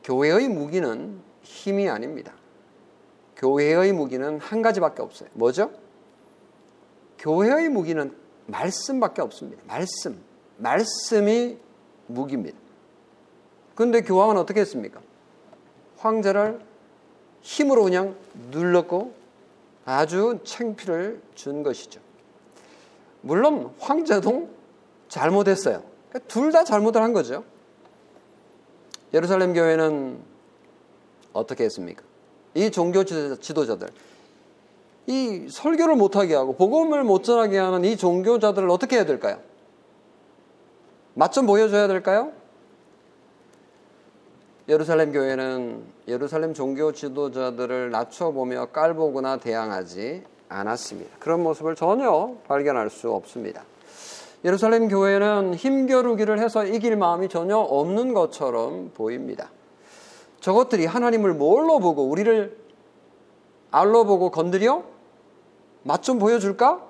[0.05, 2.31] 교회의 무기는 힘이 아닙니다.
[3.35, 5.27] 교회의 무기는 한 가지밖에 없어요.
[5.33, 5.71] 뭐죠?
[7.17, 8.15] 교회의 무기는
[8.45, 9.61] 말씀밖에 없습니다.
[9.67, 10.23] 말씀.
[10.55, 11.57] 말씀이
[12.07, 12.68] 무기입니다.
[13.79, 14.99] 그런데 교황은 어떻게 했습니까?
[15.99, 16.59] 황제를
[17.39, 18.13] 힘으로 그냥
[18.51, 19.13] 눌렀고
[19.85, 22.01] 아주 창피를 준 것이죠.
[23.21, 24.49] 물론 황제도
[25.07, 25.81] 잘못했어요.
[26.09, 27.45] 그러니까 둘다 잘못을 한 거죠.
[29.13, 30.19] 예루살렘 교회는
[31.31, 32.03] 어떻게 했습니까?
[32.55, 33.87] 이 종교 지도자들,
[35.07, 39.39] 이 설교를 못하게 하고 복음을 못 전하게 하는 이 종교자들을 어떻게 해야 될까요?
[41.13, 42.33] 맛 좀 보여줘야 될까요?
[44.69, 51.17] 예루살렘 교회는 예루살렘 종교 지도자들을 낮춰보며 깔보거나 대항하지 않았습니다.
[51.17, 53.63] 그런 모습을 전혀 발견할 수 없습니다.
[54.45, 59.49] 예루살렘 교회는 힘겨루기를 해서 이길 마음이 전혀 없는 것처럼 보입니다.
[60.39, 62.55] 저것들이 하나님을 뭘로 보고 우리를
[63.71, 64.83] 알로 보고 건드려?
[65.81, 66.85] 맛 좀 보여줄까?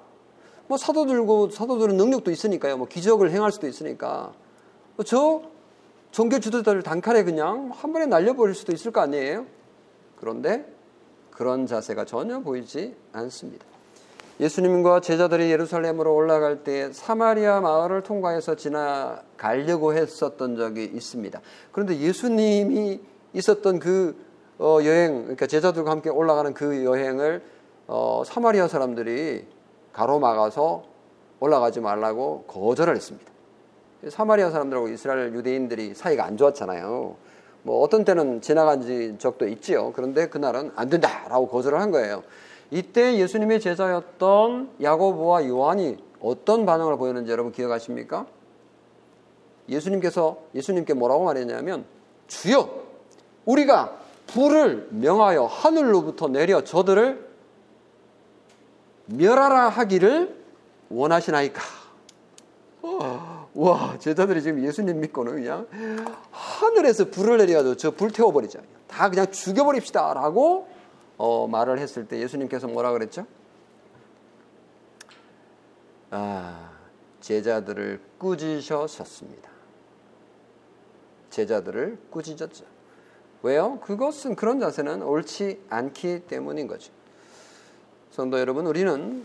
[0.67, 2.77] 뭐 사도들고 사도들은 능력도 있으니까요.
[2.77, 4.33] 뭐 기적을 행할 수도 있으니까.
[5.05, 5.41] 저
[6.11, 9.45] 종교 지도자를 단칼에 그냥 한 번에 날려버릴 수도 있을 거 아니에요?
[10.17, 10.65] 그런데
[11.31, 13.65] 그런 자세가 전혀 보이지 않습니다.
[14.39, 21.41] 예수님과 제자들이 예루살렘으로 올라갈 때 사마리아 마을을 통과해서 지나가려고 했었던 적이 있습니다.
[21.71, 23.01] 그런데 예수님이
[23.33, 24.15] 있었던 그
[24.57, 27.41] 어, 여행, 그러니까 제자들과 함께 올라가는 그 여행을
[27.87, 29.45] 어, 사마리아 사람들이
[29.93, 30.83] 가로막아서
[31.39, 33.31] 올라가지 말라고 거절을 했습니다.
[34.07, 37.15] 사마리아 사람들하고 이스라엘 유대인들이 사이가 안 좋았잖아요.
[37.63, 39.91] 뭐 어떤 때는 지나간 적도 있지요.
[39.93, 42.23] 그런데 그날은 안 된다라고 거절을 한 거예요.
[42.71, 48.25] 이때 예수님의 제자였던 야고보와 요한이 어떤 반응을 보였는지 여러분 기억하십니까?
[49.67, 51.85] 예수님께서 예수님께 뭐라고 말했냐면
[52.27, 52.69] 주여
[53.45, 57.27] 우리가 불을 명하여 하늘로부터 내려 저들을
[59.07, 60.37] 멸하라 하기를
[60.89, 61.61] 원하시나이까?
[63.59, 65.67] 와 제자들이 지금 예수님 믿고는 그냥
[66.31, 68.61] 하늘에서 불을 내려가지고 저 불 태워버리자.
[68.87, 70.67] 다 그냥 죽여버립시다 라고
[71.17, 73.25] 어, 말을 했을 때 예수님께서 뭐라 그랬죠?
[76.09, 76.71] 아
[77.19, 79.49] 제자들을 꾸짖으셨습니다.
[81.29, 82.63] 제자들을 꾸짖었죠.
[83.43, 83.79] 왜요?
[83.81, 86.91] 그것은 그런 자세는 옳지 않기 때문인 거죠.
[88.11, 89.23] 성도 여러분, 우리는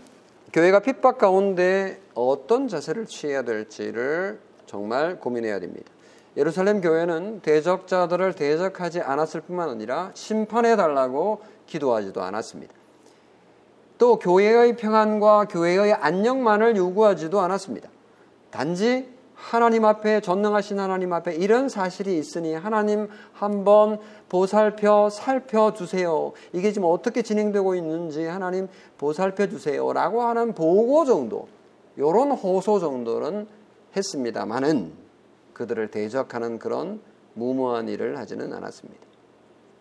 [0.55, 5.91] 교회가 핍박 가운데 어떤 자세를 취해야 될지를 정말 고민해야 됩니다.
[6.37, 12.73] 예루살렘 교회는 대적자들을 대적하지 않았을 뿐만 아니라 심판해 달라고 기도하지도 않았습니다.
[13.99, 17.89] 또 교회의 평안과 교회의 안녕만을 요구하지도 않았습니다.
[18.53, 26.33] 단지 하나님 앞에 전능하신 하나님 앞에 이런 사실이 있으니 하나님 한번 보살펴 살펴 주세요.
[26.53, 31.49] 이게 지금 어떻게 진행되고 있는지 하나님 보살펴 주세요라고 하는 보고 정도,
[31.99, 33.47] 요런 호소 정도는
[33.97, 34.93] 했습니다만은
[35.53, 37.01] 그들을 대적하는 그런
[37.35, 39.03] 무모한 일을 하지는 않았습니다.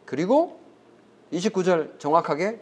[0.05, 0.59] 그리고
[1.31, 2.59] 29절 정확하게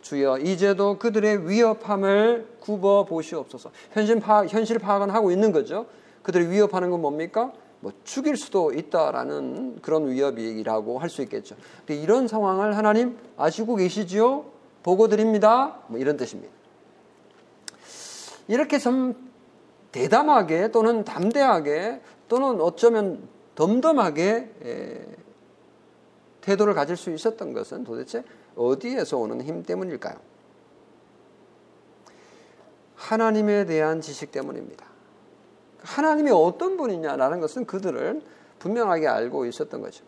[0.00, 3.70] 주여 이제도 그들의 위협함을 굽어 보시옵소서.
[3.92, 5.86] 현실 파악, 현실 파악은 하고 있는 거죠.
[6.28, 7.54] 그들을 위협하는 건 뭡니까?
[7.80, 11.56] 뭐 죽일 수도 있다라는 그런 위협이라고 할 수 있겠죠.
[11.86, 14.44] 근데 이런 상황을 하나님 아시고 계시지요?
[14.82, 15.78] 보고 드립니다.
[15.86, 16.52] 뭐 이런 뜻입니다.
[18.46, 19.14] 이렇게 좀
[19.90, 25.06] 대담하게 또는 담대하게 또는 어쩌면 덤덤하게 에,
[26.42, 28.22] 태도를 가질 수 있었던 것은 도대체
[28.54, 30.16] 어디에서 오는 힘 때문일까요?
[32.96, 34.97] 하나님에 대한 지식 때문입니다.
[35.82, 38.22] 하나님이 어떤 분이냐라는 것은 그들은
[38.58, 40.04] 분명하게 알고 있었던 거죠.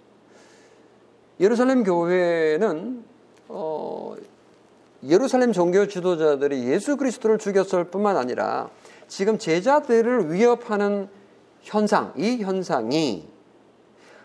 [1.38, 3.04] 예루살렘 교회는
[3.48, 4.14] 어,
[5.04, 8.68] 예루살렘 종교 지도자들이 예수 그리스도를 죽였을 뿐만 아니라
[9.09, 11.09] 지금 제자들을 위협하는
[11.62, 13.28] 현상, 이 현상이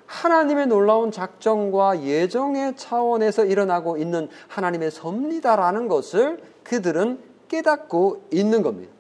[0.06, 8.95] 하나님의 놀라운 작정과 예정의 차원에서 일어나고 있는 하나님의 섭리다라는 것을 그들은 깨닫고 있는 겁니다.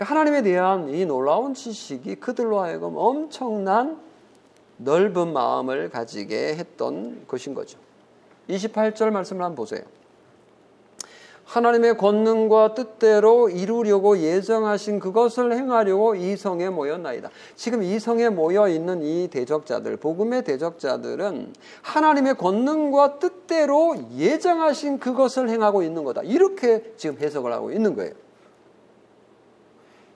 [0.00, 4.00] 그러니까 하나님에 대한 이 놀라운 지식이 그들로 하여금 엄청난
[4.78, 7.78] 넓은 마음을 가지게 했던 것인 거죠.
[8.48, 9.82] 28절 말씀을 한번 보세요.
[11.44, 17.28] 하나님의 권능과 뜻대로 이루려고 예정하신 그것을 행하려고 이 성에 모였나이다.
[17.56, 25.82] 지금 이 성에 모여 있는 이 대적자들, 복음의 대적자들은 하나님의 권능과 뜻대로 예정하신 그것을 행하고
[25.82, 26.22] 있는 거다.
[26.22, 28.14] 이렇게 지금 해석을 하고 있는 거예요.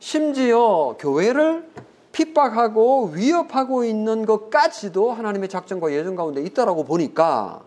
[0.04, 1.66] 심지어 교회를
[2.12, 7.62] 핍박하고 위협하고 있는 것까지도 하나님의 작전과 예정 가운데 있다라고 보니까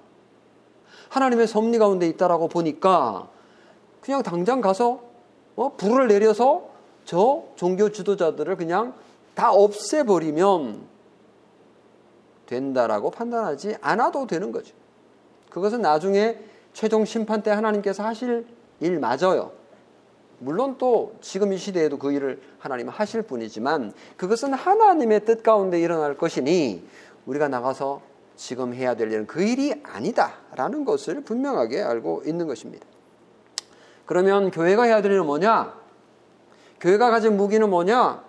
[1.10, 3.28] 하나님의 섭리 가운데 있다라고 보니까
[4.02, 5.02] 그냥 당장 가서
[5.56, 5.74] 어?
[5.78, 6.70] 불을 내려서
[7.06, 8.94] 저 종교 지도자들을 그냥
[9.34, 10.82] 다 없애버리면
[12.46, 14.76] 된다라고 판단하지 않아도 되는 거죠.
[15.50, 16.38] 그것은 나중에
[16.74, 18.46] 최종 심판 때 하나님께서 하실
[18.80, 19.54] 일 맞아요.
[20.40, 26.16] 물론 또 지금 이 시대에도 그 일을 하나님은 하실 뿐이지만 그것은 하나님의 뜻 가운데 일어날
[26.16, 26.84] 것이니
[27.26, 28.02] 우리가 나가서
[28.36, 32.86] 지금 해야 될 일은 그 일이 아니다라는 것을 분명하게 알고 있는 것입니다.
[34.06, 35.76] 그러면 교회가 해야 될 일은 뭐냐?
[36.80, 38.24] 교회가 가진 무기는 뭐냐?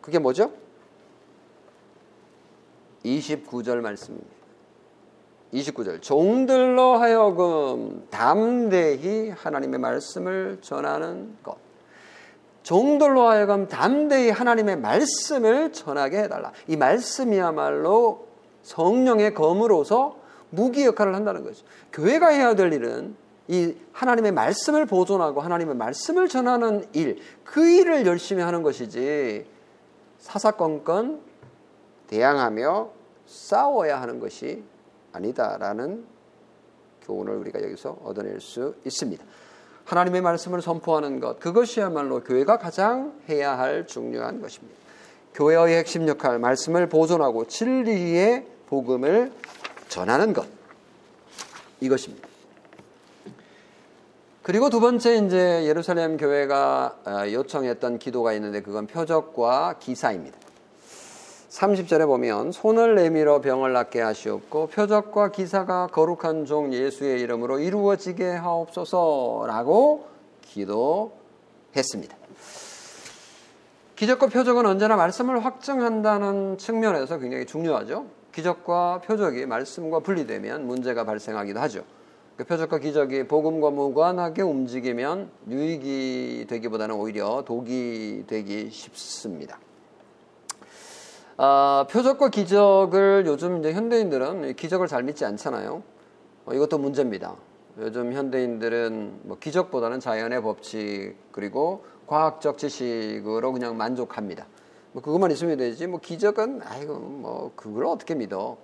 [0.00, 0.52] 그게 뭐죠?
[3.04, 4.37] 29절 말씀입니다.
[5.52, 6.02] 29절.
[6.02, 11.56] 종들로 하여금 담대히 하나님의 말씀을 전하는 것.
[12.62, 16.52] 종들로 하여금 담대히 하나님의 말씀을 전하게 해달라.
[16.66, 18.26] 이 말씀이야말로
[18.62, 20.18] 성령의 검으로서
[20.50, 21.64] 무기 역할을 한다는 거죠.
[21.92, 23.16] 교회가 해야 될 일은
[23.48, 29.46] 이 하나님의 말씀을 보존하고 하나님의 말씀을 전하는 일, 그 일을 열심히 하는 것이지
[30.18, 31.20] 사사건건
[32.08, 32.90] 대항하며
[33.26, 34.62] 싸워야 하는 것이
[35.12, 36.04] 아니다라는
[37.02, 39.24] 교훈을 우리가 여기서 얻어낼 수 있습니다.
[39.84, 44.76] 하나님의 말씀을 선포하는 것, 그것이야말로 교회가 가장 해야 할 중요한 것입니다.
[45.34, 49.32] 교회의 핵심 역할, 말씀을 보존하고 진리의 복음을
[49.88, 50.46] 전하는 것.
[51.80, 52.28] 이것입니다.
[54.42, 60.38] 그리고 두 번째 이제 예루살렘 교회가 어, 요청했던 기도가 있는데 그건 표적과 기사입니다.
[61.48, 70.06] 30절에 보면 손을 내밀어 병을 낫게 하시옵고 표적과 기사가 거룩한 종 예수의 이름으로 이루어지게 하옵소서라고
[70.42, 72.16] 기도했습니다.
[73.96, 78.06] 기적과 표적은 언제나 말씀을 확증한다는 측면에서 굉장히 중요하죠.
[78.32, 81.82] 기적과 표적이 말씀과 분리되면 문제가 발생하기도 하죠.
[82.36, 89.58] 그 표적과 기적이 복음과 무관하게 움직이면 유익이 되기보다는 오히려 독이 되기 쉽습니다.
[91.40, 95.84] 아, 표적과 기적을 요즘 이제 현대인들은 기적을 잘 믿지 않잖아요.
[96.46, 97.36] 어, 이것도 문제입니다.
[97.78, 104.46] 요즘 현대인들은 뭐 기적보다는 자연의 법칙 그리고 과학적 지식으로 그냥 만족합니다.
[104.90, 105.86] 뭐 그것만 있으면 되지.
[105.86, 108.56] 뭐 기적은 아이고 뭐 그걸 어떻게 믿어?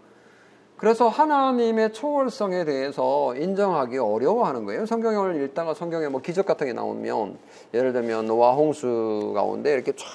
[0.77, 4.85] 그래서 하나님의 초월성에 대해서 인정하기 어려워하는 거예요.
[4.85, 7.39] 성경을 읽다가 성경에 뭐 기적 같은 게 나오면
[7.73, 10.07] 예를 들면 노아 홍수 가운데 이렇게 쫙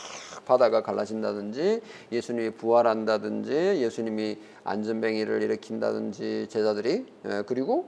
[0.50, 1.80] 바다가 갈라진다든지
[2.12, 7.88] 예수님이 부활한다든지 예수님이 안전뱅이를 일으킨다든지 제자들이 예, 그리고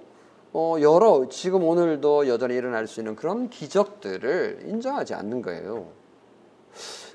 [0.53, 5.87] 어 여러 지금 오늘도 여전히 일어날 수 있는 그런 기적들을 인정하지 않는 거예요.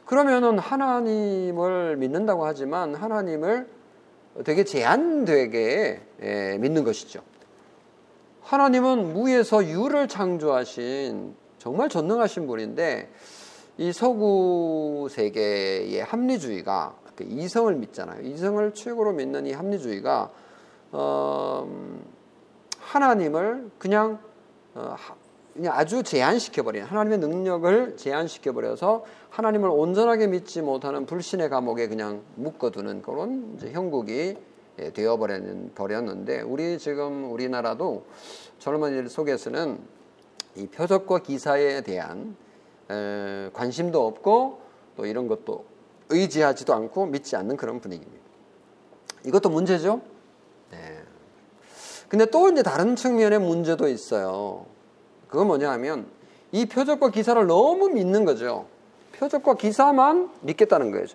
[0.05, 3.69] 그러면은 하나님을 믿는다고 하지만 하나님을
[4.43, 7.23] 되게 제한되게 예, 믿는 것이죠.
[8.43, 13.11] 하나님은 무에서 유를 창조하신 정말 전능하신 분인데
[13.79, 18.23] 이 서구 세계의 합리주의가 그 이성을 믿잖아요.
[18.23, 20.31] 이성을 최고로 믿는 이 합리주의가
[20.93, 21.69] 어,
[22.79, 24.19] 하나님을 그냥
[24.75, 24.97] 어,
[25.55, 33.59] 그냥 아주 제한시켜버린 하나님의 능력을 제한시켜버려서 하나님을 온전하게 믿지 못하는 불신의 감옥에 그냥 묶어두는 그런
[33.61, 34.37] 형국이
[34.79, 38.05] 예, 되어버렸는데 우리 지금 우리나라도
[38.59, 39.79] 젊은이들 속에서는
[40.57, 42.37] 이 표적과 기사에 대한
[42.91, 44.61] 에, 관심도 없고
[44.97, 45.65] 또 이런 것도
[46.09, 48.25] 의지하지도 않고 믿지 않는 그런 분위기입니다.
[49.25, 50.01] 이것도 문제죠.
[50.71, 50.79] 네.
[52.09, 54.67] 근데 또 이제 다른 측면의 문제도 있어요.
[55.29, 56.07] 그건 뭐냐 하면
[56.53, 58.67] 이 표적과 기사를 너무 믿는 거죠.
[59.19, 61.07] 표적과 기사만 믿겠다는 거예요.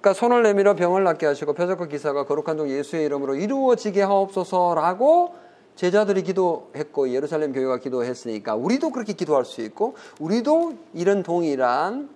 [0.00, 5.34] 그러니까 손을 내밀어 병을 낫게 하시고 표적과 기사가 거룩한 종 예수의 이름으로 이루어지게 하옵소서라고
[5.76, 12.10] 제자들이 기도했고 예루살렘 교회가 기도했으니까 우리도 그렇게 기도할 수 있고 우리도 이런 동일한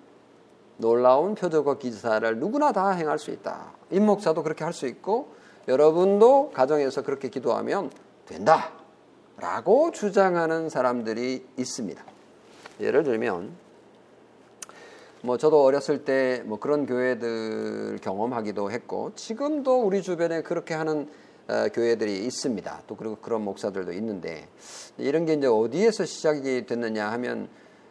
[0.77, 3.73] 놀라운 표적과 기사를 누구나 다 행할 수 있다.
[3.91, 5.35] 임목사도 그렇게 할 수 있고
[5.69, 7.91] 여러분도 가정에서 그렇게 기도하면
[8.27, 8.73] 된다.
[9.39, 12.03] 라고 주장하는 사람들이 있습니다.
[12.81, 13.53] 예를 들면,
[15.23, 21.26] 뭐 저도 어렸을 때 뭐 그런 교회들 경험하기도 했고, 지금도 우리 주변에 그렇게 하는 어,
[21.49, 22.83] 교회들이 있습니다.
[22.87, 24.49] 또 그리고 그런 목사들도 있는데,
[24.99, 27.49] 이런 게 이제 어디에서 시작이 됐느냐 하면,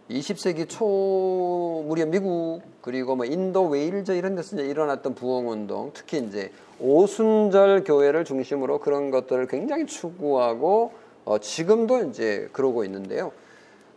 [0.10, 6.20] 20세기 초 무렵 미국 그리고 뭐 인도 웨일즈 이런 데서 이제 일어났던 부흥 운동 특히
[6.20, 10.91] 이제 오순절 교회를 중심으로 그런 것들을 굉장히 추구하고
[11.26, 13.32] 어 지금도 이제 그러고 있는데요.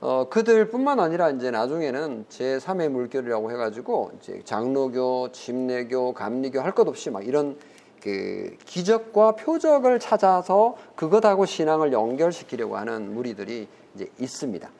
[0.00, 6.88] 어 그들뿐만 아니라 이제 나중에는 제 3의 물결이라고 해가지고 이제 장로교, 침례교, 감리교 할 것
[6.88, 7.59] 없이 막 이런
[8.03, 14.70] 그 기적과 표적을 찾아서 그것하고 신앙을 연결시키려고 하는 무리들이 이제 있습니다.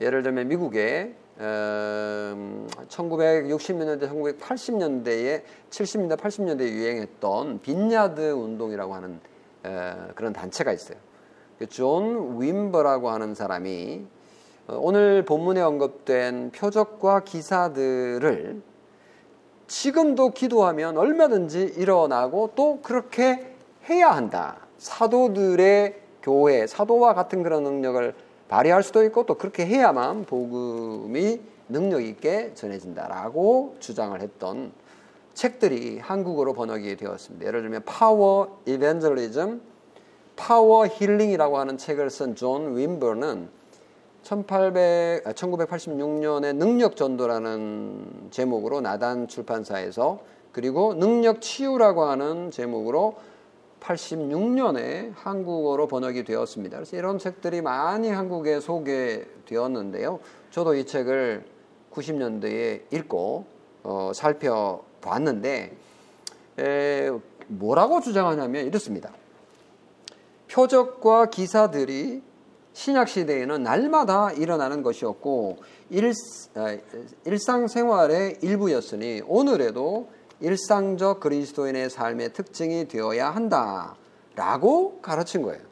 [0.00, 9.20] 예를 들면 미국에 음, 1960년대, 1980년대에 70년대, 80년대에 유행했던 빈야드 운동이라고 하는
[9.64, 10.98] 에, 그런 단체가 있어요.
[11.58, 14.06] 그존 윈버라고 하는 사람이
[14.68, 18.62] 어, 오늘 본문에 언급된 표적과 기사들을
[19.66, 23.54] 지금도 기도하면 얼마든지 일어나고 또 그렇게
[23.88, 24.58] 해야 한다.
[24.78, 28.14] 사도들의 교회, 사도와 같은 그런 능력을
[28.48, 34.72] 발휘할 수도 있고 또 그렇게 해야만 복음이 능력 있게 전해진다라고 주장을 했던
[35.32, 37.46] 책들이 한국어로 번역이 되었습니다.
[37.46, 39.60] 예를 들면 Power Evangelism,
[40.36, 43.48] Power Healing이라고 하는 책을 쓴 존 윔버는
[44.24, 50.20] 1800, 1986년에 능력 전도라는 제목으로 나단 출판사에서
[50.50, 53.16] 그리고 능력 치유라고 하는 제목으로
[53.80, 56.78] 86년에 한국어로 번역이 되었습니다.
[56.78, 60.20] 그래서 이런 책들이 많이 한국에 소개되었는데요.
[60.50, 61.44] 저도 이 책을
[61.92, 63.44] 90년대에 읽고
[63.82, 65.76] 어, 살펴봤는데
[66.60, 67.10] 에,
[67.48, 69.12] 뭐라고 주장하냐면 이렇습니다.
[70.50, 72.22] 표적과 기사들이
[72.74, 75.58] 신약 시대에는 날마다 일어나는 것이었고
[75.90, 76.12] 일,
[76.56, 76.76] 아,
[77.24, 80.10] 일상생활의 일부였으니 오늘에도
[80.40, 85.62] 일상적 그리스도인의 삶의 특징이 되어야 한다라고 가르친 거예요.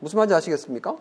[0.00, 0.96] 무슨 말인지 아시겠습니까?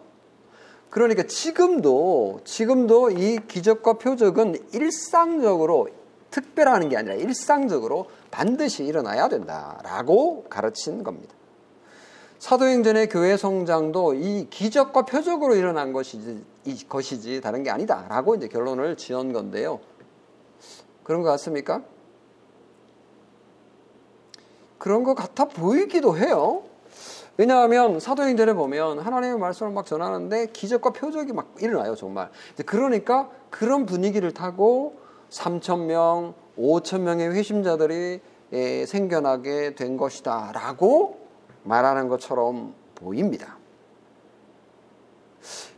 [0.89, 5.87] 그러니까 지금도 지금도 이 기적과 표적은 일상적으로
[6.29, 11.33] 특별한 게 아니라 일상적으로 반드시 일어나야 된다라고 가르친 겁니다.
[12.41, 16.43] 사도행전의 교회 성장도 이 기적과 표적으로 일어난 것이지,
[16.89, 19.79] 것이지 다른 게 아니다라고 이제 결론을 지은 건데요.
[21.03, 21.83] 그런 것 같습니까?
[24.79, 26.63] 그런 것 같아 보이기도 해요.
[27.37, 32.31] 왜냐하면 사도행전에 보면 하나님의 말씀을 막 전하는데 기적과 표적이 막 일어나요, 정말.
[32.65, 34.95] 그러니까 그런 분위기를 타고
[35.29, 38.19] 3천 명, 5천 명의 회심자들이
[38.53, 41.20] 예, 생겨나게 된 것이다라고
[41.63, 43.57] 말하는 것처럼 보입니다.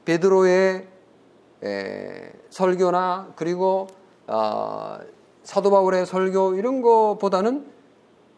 [0.05, 0.87] 베드로의
[2.49, 3.87] 설교나 그리고
[4.27, 4.99] 어,
[5.43, 7.65] 사도 바울의 설교 이런 거보다는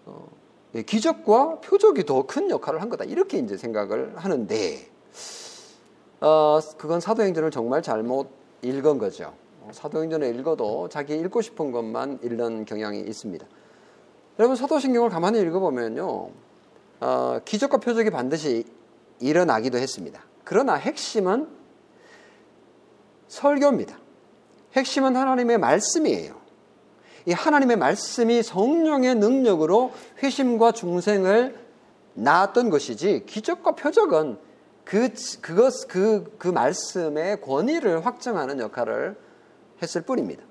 [0.06, 0.28] 어,
[0.76, 4.90] 예, 기적과 표적이 더 큰 역할을 한 거다 이렇게 이제 생각을 하는데
[6.22, 8.30] 어, 그건 사도행전을 정말 잘못
[8.62, 9.34] 읽은 거죠.
[9.62, 13.46] 어, 사도행전을 읽어도 자기 읽고 싶은 것만 읽는 경향이 있습니다.
[14.40, 16.30] 여러분 사도신경을 가만히 읽어보면요,
[17.00, 18.66] 어, 기적과 표적이 반드시
[19.20, 20.22] 일어나기도 했습니다.
[20.44, 21.48] 그러나 핵심은
[23.28, 23.98] 설교입니다.
[24.74, 26.36] 핵심은 하나님의 말씀이에요.
[27.28, 29.92] 이 하나님의 말씀이 성령의 능력으로
[30.22, 31.58] 회심과 중생을
[32.14, 34.38] 낳았던 것이지 기적과 표적은
[34.84, 35.10] 그
[35.42, 39.18] 그것 그, 그 말씀의 권위를 확정하는 역할을
[39.82, 40.44] 했을 뿐입니다.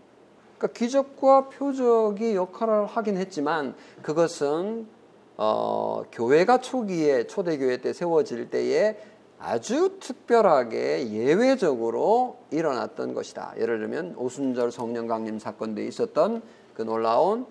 [0.59, 4.89] 그러니까 기적과 표적이 역할을 하긴 했지만 그것은
[5.37, 8.97] 어, 교회가 초기에 초대교회 때 세워질 때에
[9.39, 13.55] 아주 특별하게 예외적으로 일어났던 것이다.
[13.59, 16.41] 예를 들면 오순절 성령 강림 사건 때 있었던
[16.75, 17.47] 그 놀라운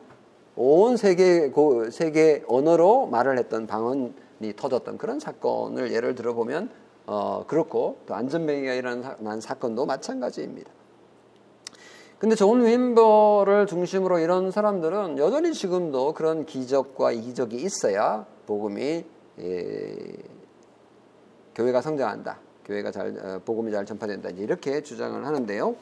[0.55, 1.51] 온 세계
[1.91, 6.69] 세계 언어로 말을 했던 방언이 터졌던 그런 사건을 예를 들어 보면
[7.05, 10.71] 어, 그렇고 또 앉은뱅이가 일어난 사건도 마찬가지입니다.
[12.24, 19.03] 근데 존 윔버를 중심으로 이런 사람들은 여전히 지금도 그런 기적과 이적이 있어야 복음이
[19.41, 19.97] 예,
[21.53, 22.39] 교회가 성장한다.
[22.63, 24.30] 교회가 잘 어, 복음이 잘 전파된다.
[24.30, 25.76] 이렇게 주장을 하는데요.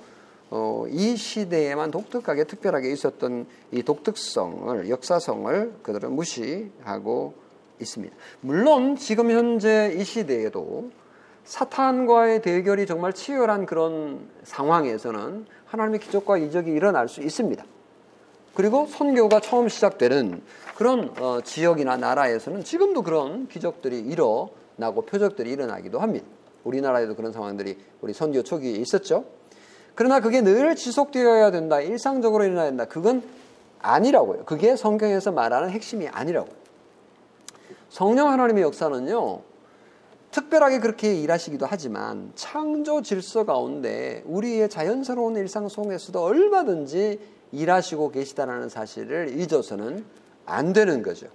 [0.50, 7.36] 어, 이 시대에만 독특하게 특별하게 있었던 이 독특성을 역사성을 그들은 무시하고
[7.80, 8.16] 있습니다.
[8.40, 10.90] 물론 지금 현재 이 시대에도
[11.44, 17.64] 사탄과의 대결이 정말 치열한 그런 상황에서는 하나님의 기적과 이적이 일어날 수 있습니다.
[18.54, 20.42] 그리고 선교가 처음 시작되는
[20.76, 26.26] 그런 어, 지역이나 나라에서는 지금도 그런 기적들이 일어나고 표적들이 일어나기도 합니다.
[26.64, 29.26] 우리나라에도 그런 상황들이 우리 선교 초기에 있었죠.
[29.96, 31.82] 그러나 그게 늘 지속되어야 된다.
[31.82, 32.86] 일상적으로 일어나야 된다.
[32.86, 33.24] 그건
[33.82, 34.46] 아니라고요.
[34.46, 36.54] 그게 성경에서 말하는 핵심이 아니라고요.
[37.90, 39.42] 성령 하나님의 역사는요.
[40.32, 47.20] 특별하게 그렇게 일하시기도 하지만 창조 질서 가운데 우리의 자연스러운 일상 속에서도 얼마든지
[47.52, 50.06] 일하시고 계시다라는 사실을 잊어서는
[50.46, 51.28] 안 되는 거죠.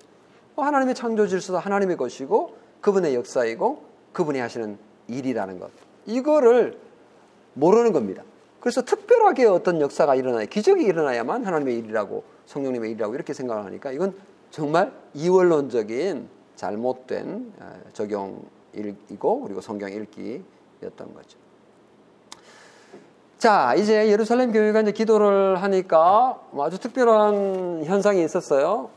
[0.55, 4.78] 뭐 하나님의 창조 질서도 하나님의 것이고 그분의 역사이고 그분이 하시는
[5.09, 5.70] 일이라는 것.
[6.07, 6.78] 이거를
[7.53, 8.22] 모르는 겁니다.
[8.61, 14.16] 그래서 특별하게 어떤 역사가 일어나야 기적이 일어나야만 하나님의 일이라고 성령님의 일이라고 이렇게 생각을 하니까 이건
[14.51, 18.42] 정말 이원론적인 잘못된 어, 적용
[18.77, 21.39] 이고 그리고 성경 읽기였던 거죠.
[23.39, 28.91] 자, 이제 예루살렘 교회가 이제 기도를 하니까 아주 특별한 현상이 있었어요.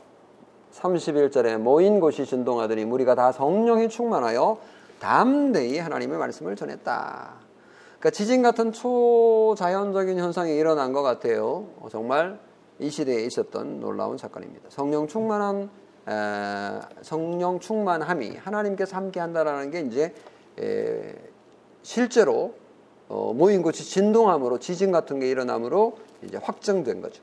[0.72, 4.58] 31절에 모인 곳이 진동하더니 무리가 다 성령이 충만하여
[4.98, 7.34] 담대히 하나님의 말씀을 전했다.
[7.98, 11.66] 그러니까 지진 같은 초자연적인 현상이 일어난 것 같아요.
[11.90, 12.38] 정말
[12.78, 14.70] 이 시대에 있었던 놀라운 사건입니다.
[14.70, 15.79] 성령 충만한 에,
[17.02, 20.14] 성령 충만함이 하나님께서 함께한다라는 게 이제
[20.58, 21.14] 에,
[21.82, 22.54] 실제로
[23.08, 27.22] 어, 모인 곳이 진동함으로 지진 같은 게 일어남으로 이제 확정된 거죠.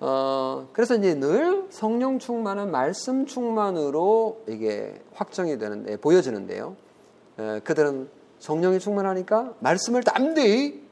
[0.00, 6.76] 어, 그래서 이제 늘 성령 충만은 말씀 충만으로 이게 확정이 되는데 보여지는데요.
[7.38, 8.08] 에, 그들은
[8.38, 10.82] 성령이 충만하니까 말씀을 담대히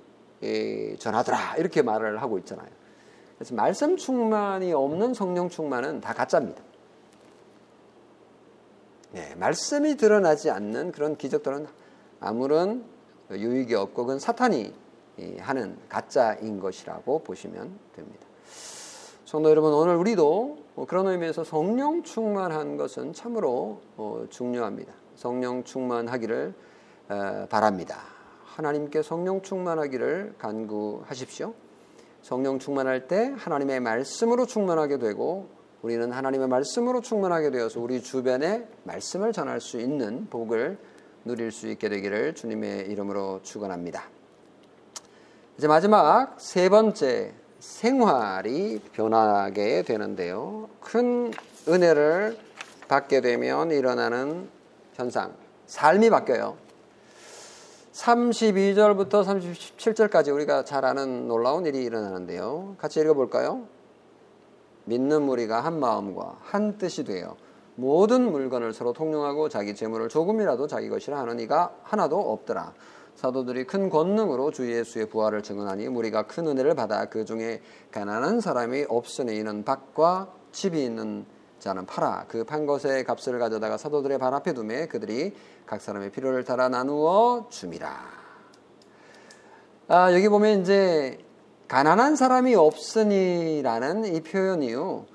[0.43, 2.69] 에, 전하더라 이렇게 말을 하고 있잖아요.
[3.37, 6.63] 그래서 말씀 충만이 없는 성령 충만은 다 가짜입니다.
[9.13, 11.67] 네, 말씀이 드러나지 않는 그런 기적들은
[12.19, 12.83] 아무런
[13.31, 14.73] 유익이 없고 그건 사탄이
[15.39, 18.27] 하는 가짜인 것이라고 보시면 됩니다.
[19.27, 20.57] 성도 여러분, 오늘 우리도
[20.89, 24.95] 그런 의미에서 성령 충만한 것은 참으로 어, 중요합니다.
[25.15, 26.55] 성령 충만하기를
[27.51, 27.99] 바랍니다.
[28.45, 31.53] 하나님께 성령 충만하기를 간구하십시오.
[32.23, 35.49] 성령 충만할 때 하나님의 말씀으로 충만하게 되고
[35.83, 40.79] 우리는 하나님의 말씀으로 충만하게 되어서 우리 주변에 말씀을 전할 수 있는 복을
[41.25, 44.05] 누릴 수 있게 되기를 주님의 이름으로 축원합니다.
[45.59, 50.69] 이제 마지막 세 번째 생활이 변하게 되는데요.
[50.81, 51.33] 큰
[51.69, 52.39] 은혜를
[52.87, 54.49] 받게 되면 일어나는
[54.95, 55.35] 현상,
[55.67, 56.57] 삶이 바뀌어요.
[57.93, 62.77] 32절부터 37절까지 우리가 잘 아는 놀라운 일이 일어나는데요.
[62.79, 63.67] 같이 읽어볼까요?
[64.85, 67.37] 믿는 무리가 한 마음과 한 뜻이 되어
[67.75, 72.75] 모든 물건을 서로 통용하고 자기 재물을 조금이라도 자기 것이라 하는 이가 하나도 없더라.
[73.15, 77.61] 사도들이 큰 권능으로 주 예수의 부활을 증언하니 무리가 큰 은혜를 받아 그 중에
[77.91, 81.25] 가난한 사람이 없으니 이는 밭과 집이 있는
[81.59, 85.33] 자는 팔아 그 판 것의 값을 가져다가 사도들의 발 앞에 두매 그들이
[85.65, 88.23] 각 사람의 필요를 따라 나누어 줌이라.
[89.89, 91.19] 아, 여기 보면 이제
[91.73, 95.07] 가난한 사람이 없으니라는 이 표현이요.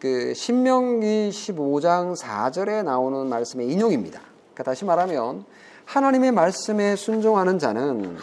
[0.00, 4.20] 그 신명기 15장 4절에 나오는 말씀의 인용입니다.
[4.20, 5.44] 그러니까 다시 말하면
[5.84, 8.16] 하나님의 말씀에 순종하는 자는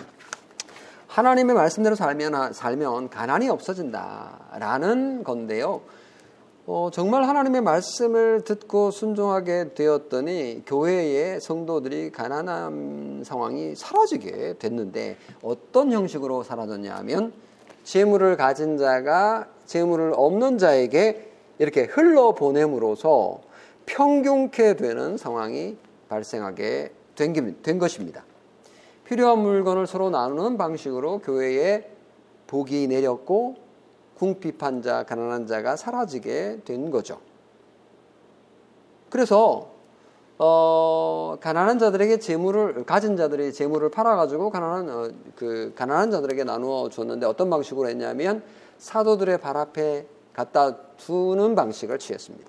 [1.08, 5.80] 하나님의 말씀대로 살면 살면 가난이 없어진다라는 건데요.
[6.66, 16.44] 어, 정말 하나님의 말씀을 듣고 순종하게 되었더니 교회의 성도들이 가난한 상황이 사라지게 됐는데 어떤 형식으로
[16.44, 17.47] 사라졌냐 하면
[17.88, 23.40] 재물을 가진 자가 재물을 없는 자에게 이렇게 흘러 보냄으로써
[23.86, 25.78] 평균케 되는 상황이
[26.10, 28.26] 발생하게 된, 된 것입니다.
[29.06, 31.90] 필요한 물건을 서로 나누는 방식으로 교회에
[32.48, 33.56] 복이 내렸고
[34.16, 37.22] 궁핍한 자, 가난한 자가 사라지게 된 거죠.
[39.10, 39.70] 그래서
[40.40, 46.90] 어, 가난한 자들에게 재물을 가진 자들이 재물을 팔아 가지고 가난한 어, 그 가난한 자들에게 나누어
[46.90, 48.44] 줬는데 어떤 방식으로 했냐면
[48.78, 52.48] 사도들의 발 앞에 갖다 두는 방식을 취했습니다.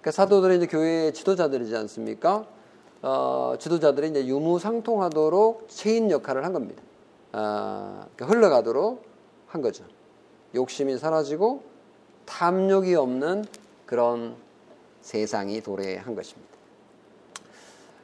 [0.00, 2.44] 그러니까 사도들이 이제 교회의 지도자들이지 않습니까?
[3.02, 6.82] 어, 지도자들이 이제 유무상통하도록 체인 역할을 한 겁니다.
[7.32, 9.02] 어, 흘러가도록
[9.46, 9.84] 한 거죠.
[10.54, 11.62] 욕심이 사라지고
[12.26, 13.46] 탐욕이 없는
[13.86, 14.36] 그런
[15.00, 16.49] 세상이 도래한 것입니다.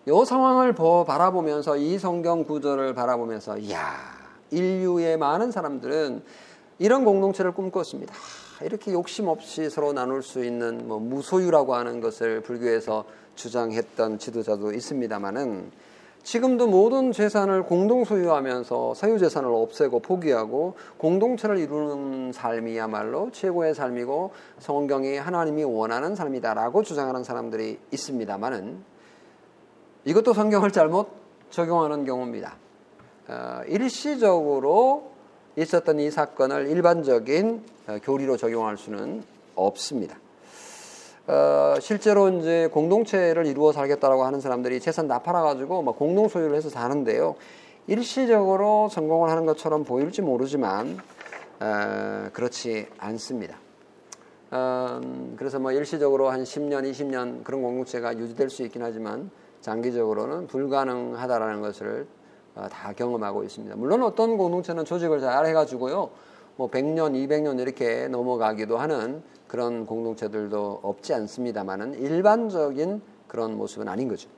[0.08, 3.92] 이 상황을 바라보면서 이 성경 구절을 바라보면서 이야
[4.52, 6.22] 인류의 많은 사람들은
[6.78, 8.14] 이런 공동체를 꿈꿨습니다.
[8.62, 13.04] 이렇게 욕심 없이 서로 나눌 수 있는 뭐 무소유라고 하는 것을 불교에서
[13.34, 15.72] 주장했던 지도자도 있습니다만은
[16.22, 24.30] 지금도 모든 재산을 공동 소유하면서 사유 재산을 없애고 포기하고 공동체를 이루는 삶이야말로 최고의 삶이고
[24.60, 28.95] 성경이 하나님이 원하는 삶이다라고 주장하는 사람들이 있습니다만은
[30.06, 31.08] 이것도 성경을 잘못
[31.50, 32.54] 적용하는 경우입니다.
[33.26, 35.10] 어, 일시적으로
[35.56, 39.24] 있었던 이 사건을 일반적인 어, 교리로 적용할 수는
[39.56, 40.16] 없습니다.
[41.26, 46.68] 어, 실제로 이제 공동체를 이루어 살겠다라고 하는 사람들이 재산 다 팔아가지고 막 공동 소유를 해서
[46.68, 47.34] 사는데요.
[47.88, 51.00] 일시적으로 성공을 하는 것처럼 보일지 모르지만
[51.58, 53.56] 어, 그렇지 않습니다.
[54.52, 55.00] 어,
[55.36, 59.32] 그래서 뭐 일시적으로 한 10년, 20년 그런 공동체가 유지될 수 있긴 하지만
[59.66, 62.06] 장기적으로는 불가능하다라는 것을
[62.54, 63.74] 어, 다 경험하고 있습니다.
[63.76, 66.10] 물론 어떤 공동체는 조직을 잘 해가지고요.
[66.54, 74.30] 뭐 100년, 200년 이렇게 넘어가기도 하는 그런 공동체들도 없지 않습니다만은 일반적인 그런 모습은 아닌 거죠.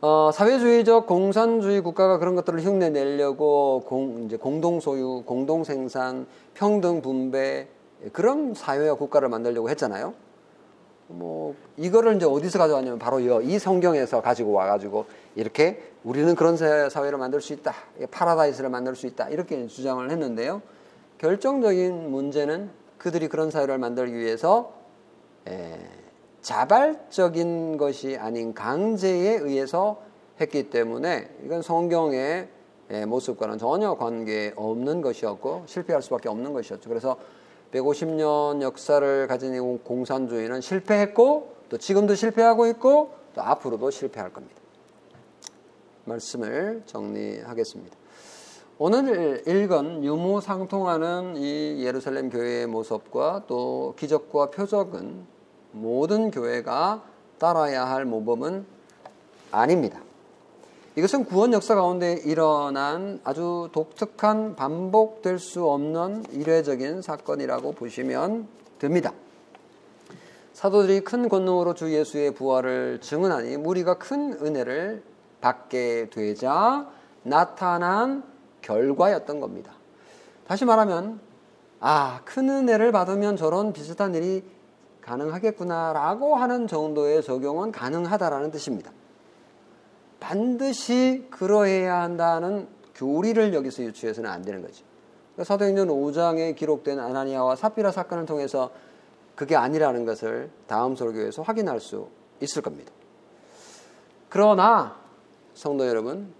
[0.00, 7.02] 어, 사회주의적 공산주의 국가가 그런 것들을 흉내 내려고 공, 이제 공동 소유, 공동 생산, 평등
[7.02, 7.66] 분배
[8.12, 10.14] 그런 사회와 국가를 만들려고 했잖아요.
[11.08, 17.40] 뭐 이거를 이제 어디서 가져왔냐면 바로 이 성경에서 가지고 와가지고 이렇게 우리는 그런 사회를 만들
[17.40, 17.74] 수 있다,
[18.10, 20.62] 파라다이스를 만들 수 있다 이렇게 주장을 했는데요.
[21.18, 24.72] 결정적인 문제는 그들이 그런 사회를 만들기 위해서
[25.48, 25.78] 에,
[26.42, 30.00] 자발적인 것이 아닌 강제에 의해서
[30.40, 32.48] 했기 때문에 이건 성경의
[33.06, 36.88] 모습과는 전혀 관계 없는 것이었고 실패할 수밖에 없는 것이었죠.
[36.88, 37.16] 그래서
[37.76, 44.56] 150년 역사를 가진 공산주의는 실패했고 또 지금도 실패하고 있고 또 앞으로도 실패할 겁니다.
[46.04, 47.96] 말씀을 정리하겠습니다.
[48.78, 55.24] 오늘 읽은 유무상통하는 이 예루살렘 교회의 모습과 또 기적과 표적은
[55.72, 57.02] 모든 교회가
[57.38, 58.66] 따라야 할 모범은
[59.50, 60.00] 아닙니다.
[60.96, 69.12] 이것은 구원 역사 가운데 일어난 아주 독특한 반복될 수 없는 이례적인 사건이라고 보시면 됩니다.
[70.54, 75.02] 사도들이 큰 권능으로 주 예수의 부활을 증언하니 무리가 큰 은혜를
[75.42, 76.88] 받게 되자
[77.22, 78.24] 나타난
[78.62, 79.72] 결과였던 겁니다.
[80.46, 81.20] 다시 말하면
[81.78, 84.42] 아, 큰 은혜를 받으면 저런 비슷한 일이
[85.02, 88.92] 가능하겠구나라고 하는 정도의 적용은 가능하다라는 뜻입니다.
[90.20, 94.84] 반드시 그러해야 한다는 교리를 여기서 유추해서는 안 되는 거죠.
[95.34, 98.70] 그러니까 사도행전 5장에 기록된 아나니아와 사피라 사건을 통해서
[99.34, 102.08] 그게 아니라는 것을 다음 설교에서 확인할 수
[102.40, 102.90] 있을 겁니다.
[104.30, 104.96] 그러나
[105.54, 106.32] 성도 여러분,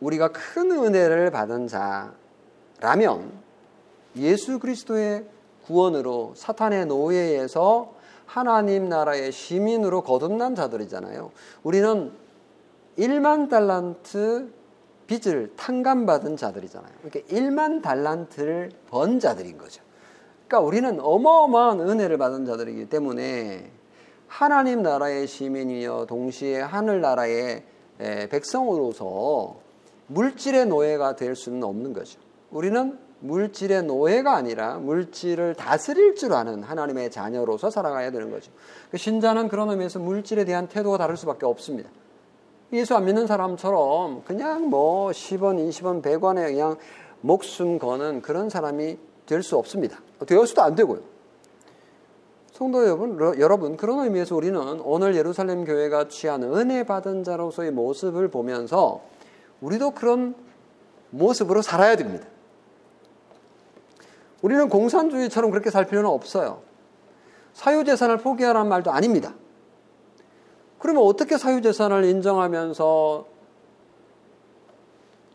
[0.00, 3.32] 우리가 큰 은혜를 받은 자라면
[4.16, 5.26] 예수 그리스도의
[5.64, 7.94] 구원으로 사탄의 노예에서
[8.26, 11.30] 하나님 나라의 시민으로 거듭난 자들이잖아요.
[11.62, 12.12] 우리는
[12.98, 14.52] 1만 달란트
[15.06, 16.92] 빚을 탕감받은 자들이잖아요.
[17.02, 19.82] 이렇게 1만 달란트를 번 자들인 거죠.
[20.46, 23.70] 그러니까 우리는 어마어마한 은혜를 받은 자들이기 때문에
[24.26, 27.64] 하나님 나라의 시민이여 동시에 하늘 나라의
[27.98, 29.56] 백성으로서
[30.08, 32.20] 물질의 노예가 될 수는 없는 거죠.
[32.50, 38.52] 우리는 물질의 노예가 아니라 물질을 다스릴 줄 아는 하나님의 자녀로서 살아가야 되는 거죠.
[38.90, 41.90] 그 신자는 그런 의미에서 물질에 대한 태도가 다를 수밖에 없습니다.
[42.72, 46.76] 예수 안 믿는 사람처럼 그냥 뭐 10원, 20원, 100원에 그냥
[47.20, 50.00] 목숨 거는 그런 사람이 될 수 없습니다.
[50.26, 51.00] 되어서도 안 되고요.
[52.52, 59.02] 성도 여러분, 여러분, 그런 의미에서 우리는 오늘 예루살렘 교회가 취한 은혜 받은 자로서의 모습을 보면서
[59.60, 60.34] 우리도 그런
[61.10, 62.26] 모습으로 살아야 됩니다.
[64.42, 66.62] 우리는 공산주의처럼 그렇게 살 필요는 없어요.
[67.52, 69.34] 사유재산을 포기하라는 말도 아닙니다.
[70.78, 73.26] 그러면 어떻게 사유재산을 인정하면서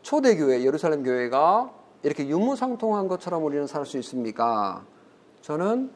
[0.02, 1.70] 초대교회, 예루살렘 교회가
[2.02, 4.84] 이렇게 유무상통한 것처럼 우리는 살 수 있습니까?
[5.42, 5.90] 저는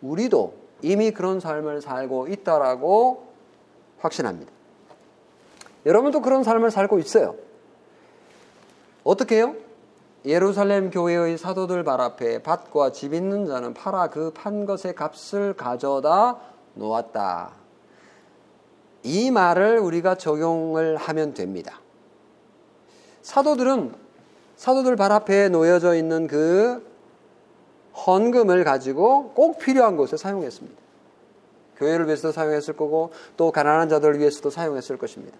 [0.00, 3.28] 우리도 이미 그런 삶을 살고 있다라고
[3.98, 4.50] 확신합니다.
[5.86, 7.34] 여러분도 그런 삶을 살고 있어요.
[9.04, 9.54] 어떻게 해요?
[10.24, 16.38] 예루살렘 교회의 사도들 발 앞에 밭과 집 있는 자는 팔아 그 판 것의 값을 가져다
[16.74, 17.61] 놓았다.
[19.02, 21.80] 이 말을 우리가 적용을 하면 됩니다.
[23.22, 23.94] 사도들은
[24.56, 26.86] 사도들 발 앞에 놓여져 있는 그
[28.06, 30.80] 헌금을 가지고 꼭 필요한 곳에 사용했습니다.
[31.76, 35.36] 교회를 위해서도 사용했을 거고 또 가난한 자들을 위해서도 사용했을 것입니다.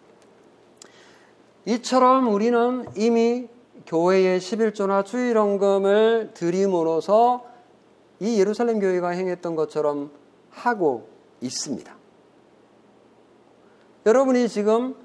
[1.66, 3.48] 이처럼 우리는 이미
[3.86, 7.44] 교회의 11조나 주일원금을 드림으로써
[8.20, 10.10] 이 예루살렘 교회가 행했던 것처럼
[10.50, 11.08] 하고
[11.40, 12.01] 있습니다.
[14.04, 14.96] 여러분이 지금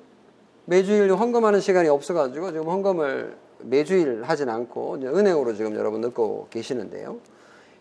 [0.66, 7.18] 매주일 헌금하는 시간이 없어가지고 지금 헌금을 매주일 하진 않고 은행으로 지금 여러분 넣고 계시는데요.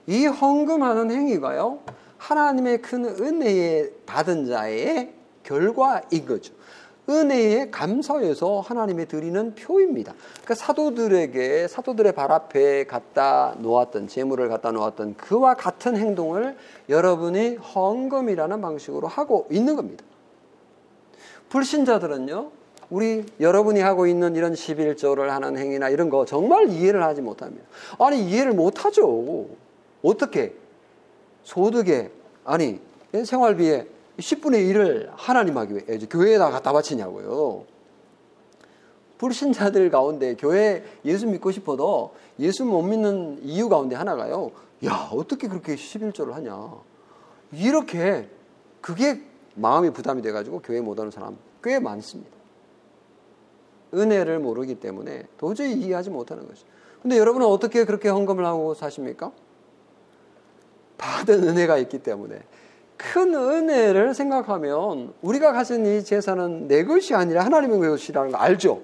[0.06, 1.78] 이 헌금하는 행위가요,
[2.18, 6.52] 하나님의 큰 은혜에 받은 자의 결과인 거죠.
[7.08, 10.12] 은혜에 감사해서 하나님에 드리는 표입니다.
[10.34, 16.56] 그러니까 사도들에게 사도들의 발 앞에 갖다 놓았던 재물을 갖다 놓았던 그와 같은 행동을
[16.88, 20.04] 여러분이 헌금이라는 방식으로 하고 있는 겁니다.
[21.56, 22.50] 불신자들은요.
[22.90, 27.64] 우리 여러분이 하고 있는 이런 11조를 하는 행위나 이런 거 정말 이해를 하지 못합니다.
[27.98, 29.46] 아니 이해를 못하죠.
[30.02, 30.54] 어떻게
[31.44, 32.10] 소득에
[32.44, 32.78] 아니
[33.24, 33.86] 생활비에
[34.18, 37.64] 10분의 1을 하나님하기 교회에다 갖다 바치냐고요.
[39.16, 44.50] 불신자들 가운데 교회 예수 믿고 싶어도 예수 못 믿는 이유 가운데 하나가요.
[44.84, 46.70] 야, 어떻게 그렇게 11조를 하냐.
[47.52, 48.28] 이렇게
[48.82, 49.22] 그게
[49.54, 52.30] 마음이 부담이 돼가지고 교회 못 오는 사람 꽤 많습니다.
[53.92, 56.64] 은혜를 모르기 때문에 도저히 이해하지 못하는 것이죠.
[57.02, 59.32] 근데 여러분은 어떻게 그렇게 헌금을 하고 사십니까?
[60.96, 62.40] 받은 은혜가 있기 때문에
[62.96, 68.82] 큰 은혜를 생각하면 우리가 가진 이 재산은 내 것이 아니라 하나님의 것이라는 거 알죠.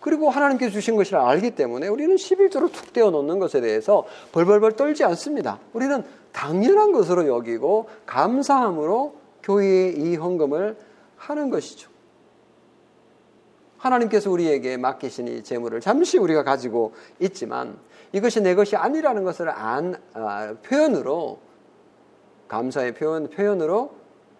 [0.00, 5.04] 그리고 하나님께 주신 것이라 알기 때문에 우리는 11조를 툭 떼어 놓는 것에 대해서 벌벌벌 떨지
[5.04, 5.60] 않습니다.
[5.74, 6.02] 우리는
[6.32, 10.76] 당연한 것으로 여기고 감사함으로 교회에 이 헌금을
[11.16, 11.91] 하는 것이죠.
[13.82, 17.76] 하나님께서 우리에게 맡기신 이 재물을 잠시 우리가 가지고 있지만
[18.12, 21.40] 이것이 내 것이 아니라는 것을 안, 아, 표현으로
[22.46, 23.94] 감사의 표현, 표현으로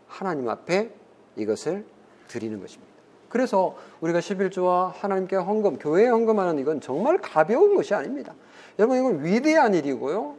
[0.07, 0.91] 하나님 앞에
[1.37, 1.85] 이것을
[2.29, 2.93] 드리는 것입니다.
[3.29, 8.35] 그래서 우리가 11조와 하나님께 헌금, 교회에 헌금하는 이건 정말 가벼운 것이 아닙니다.
[8.79, 10.37] 여러분, 이건 위대한 일이고요.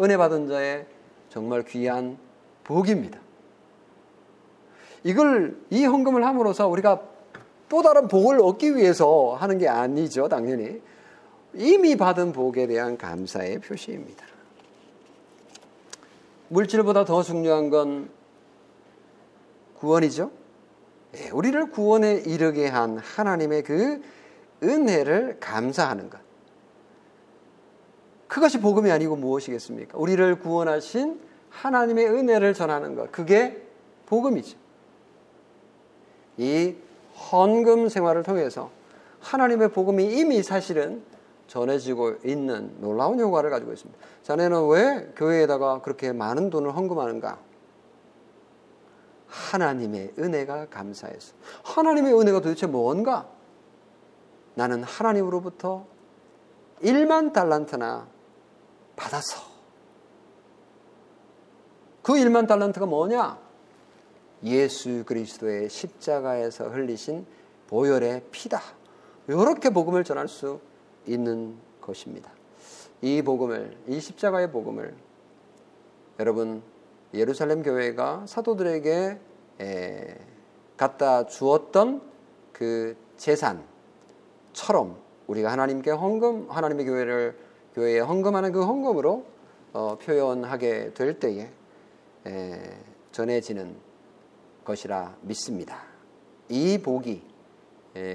[0.00, 0.86] 은혜 받은 자의
[1.30, 2.18] 정말 귀한
[2.62, 3.18] 복입니다.
[5.02, 7.15] 이걸, 이 헌금을 함으로써 우리가
[7.68, 10.80] 또 다른 복을 얻기 위해서 하는 게 아니죠, 당연히.
[11.54, 14.24] 이미 받은 복에 대한 감사의 표시입니다.
[16.48, 18.08] 물질보다 더 중요한 건
[19.78, 20.30] 구원이죠.
[21.16, 24.02] 예, 우리를 구원에 이르게 한 하나님의 그
[24.62, 26.20] 은혜를 감사하는 것.
[28.28, 29.98] 그것이 복음이 아니고 무엇이겠습니까?
[29.98, 33.10] 우리를 구원하신 하나님의 은혜를 전하는 것.
[33.12, 33.62] 그게
[34.06, 34.58] 복음이죠.
[36.38, 36.74] 이
[37.16, 38.70] 헌금 생활을 통해서
[39.20, 41.02] 하나님의 복음이 이미 사실은
[41.46, 43.98] 전해지고 있는 놀라운 효과를 가지고 있습니다.
[44.22, 47.38] 자네는 왜 교회에다가 그렇게 많은 돈을 헌금하는가?
[49.28, 51.34] 하나님의 은혜가 감사해서.
[51.62, 53.28] 하나님의 은혜가 도대체 뭔가?
[54.54, 55.86] 나는 하나님으로부터
[56.82, 58.06] 1만 달란트나
[58.96, 59.42] 받아서.
[62.02, 63.45] 그 1만 달란트가 뭐냐?
[64.44, 67.26] 예수 그리스도의 십자가에서 흘리신
[67.68, 68.60] 보혈의 피다.
[69.28, 70.60] 이렇게 복음을 전할 수
[71.06, 72.30] 있는 것입니다.
[73.02, 74.94] 이 복음을, 이 십자가의 복음을
[76.18, 76.62] 여러분
[77.12, 79.18] 예루살렘 교회가 사도들에게
[79.60, 80.18] 에,
[80.76, 82.02] 갖다 주었던
[82.52, 87.38] 그 재산처럼 우리가 하나님께 헌금, 하나님의 교회를
[87.74, 89.24] 교회에 헌금하는 그 헌금으로
[89.72, 91.50] 어, 표현하게 될 때에
[92.26, 92.78] 에,
[93.12, 93.85] 전해지는
[94.66, 95.84] 것이라 믿습니다.
[96.50, 97.22] 이 복이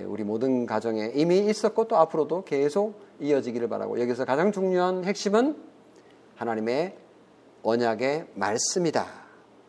[0.05, 5.57] 우리 모든 가정에 이미 있었고 또 앞으로도 계속 이어지기를 바라고 여기서 가장 중요한 핵심은
[6.35, 6.97] 하나님의
[7.63, 9.21] 언약의 말씀이다.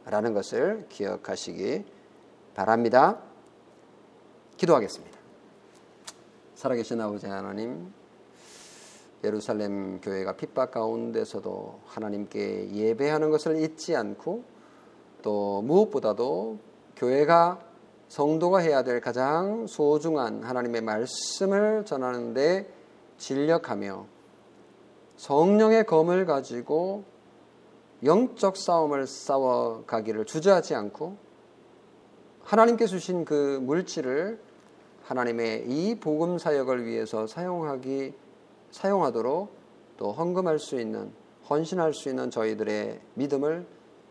[0.04, 1.84] 라는 것을 기억하시기
[2.54, 3.20] 바랍니다.
[4.56, 5.16] 기도하겠습니다.
[6.56, 7.92] 살아계신 아버지 하나님,
[9.22, 14.42] 예루살렘 교회가 핍박 가운데서도 하나님께 예배하는 것을 잊지 않고
[15.22, 16.58] 또 무엇보다도
[17.02, 17.58] 교회가
[18.06, 22.72] 성도가 해야 될 가장 소중한 하나님의 말씀을 전하는데
[23.18, 24.06] 진력하며
[25.16, 27.02] 성령의 검을 가지고
[28.04, 31.16] 영적 싸움을 싸워가기를 주저하지 않고
[32.44, 34.38] 하나님께 주신 그 물질을
[35.02, 38.14] 하나님의 이 복음 사역을 위해서 사용하기
[38.70, 39.52] 사용하도록
[39.96, 41.10] 또 헌금할 수 있는
[41.50, 43.66] 헌신할 수 있는 저희들의 믿음을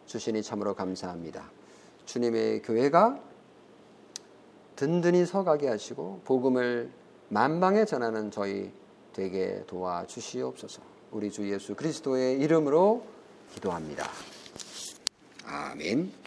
[0.07, 1.60] 주시니 참으로 감사합니다.
[2.05, 3.19] 주님의 교회가
[4.75, 6.89] 든든히 서가게 하시고 복음을
[7.29, 8.71] 만방에 전하는 저희
[9.13, 10.81] 되게 도와 주시옵소서.
[11.11, 13.03] 우리 주 예수 그리스도의 이름으로
[13.53, 14.07] 기도합니다.
[15.45, 16.20] 아멘.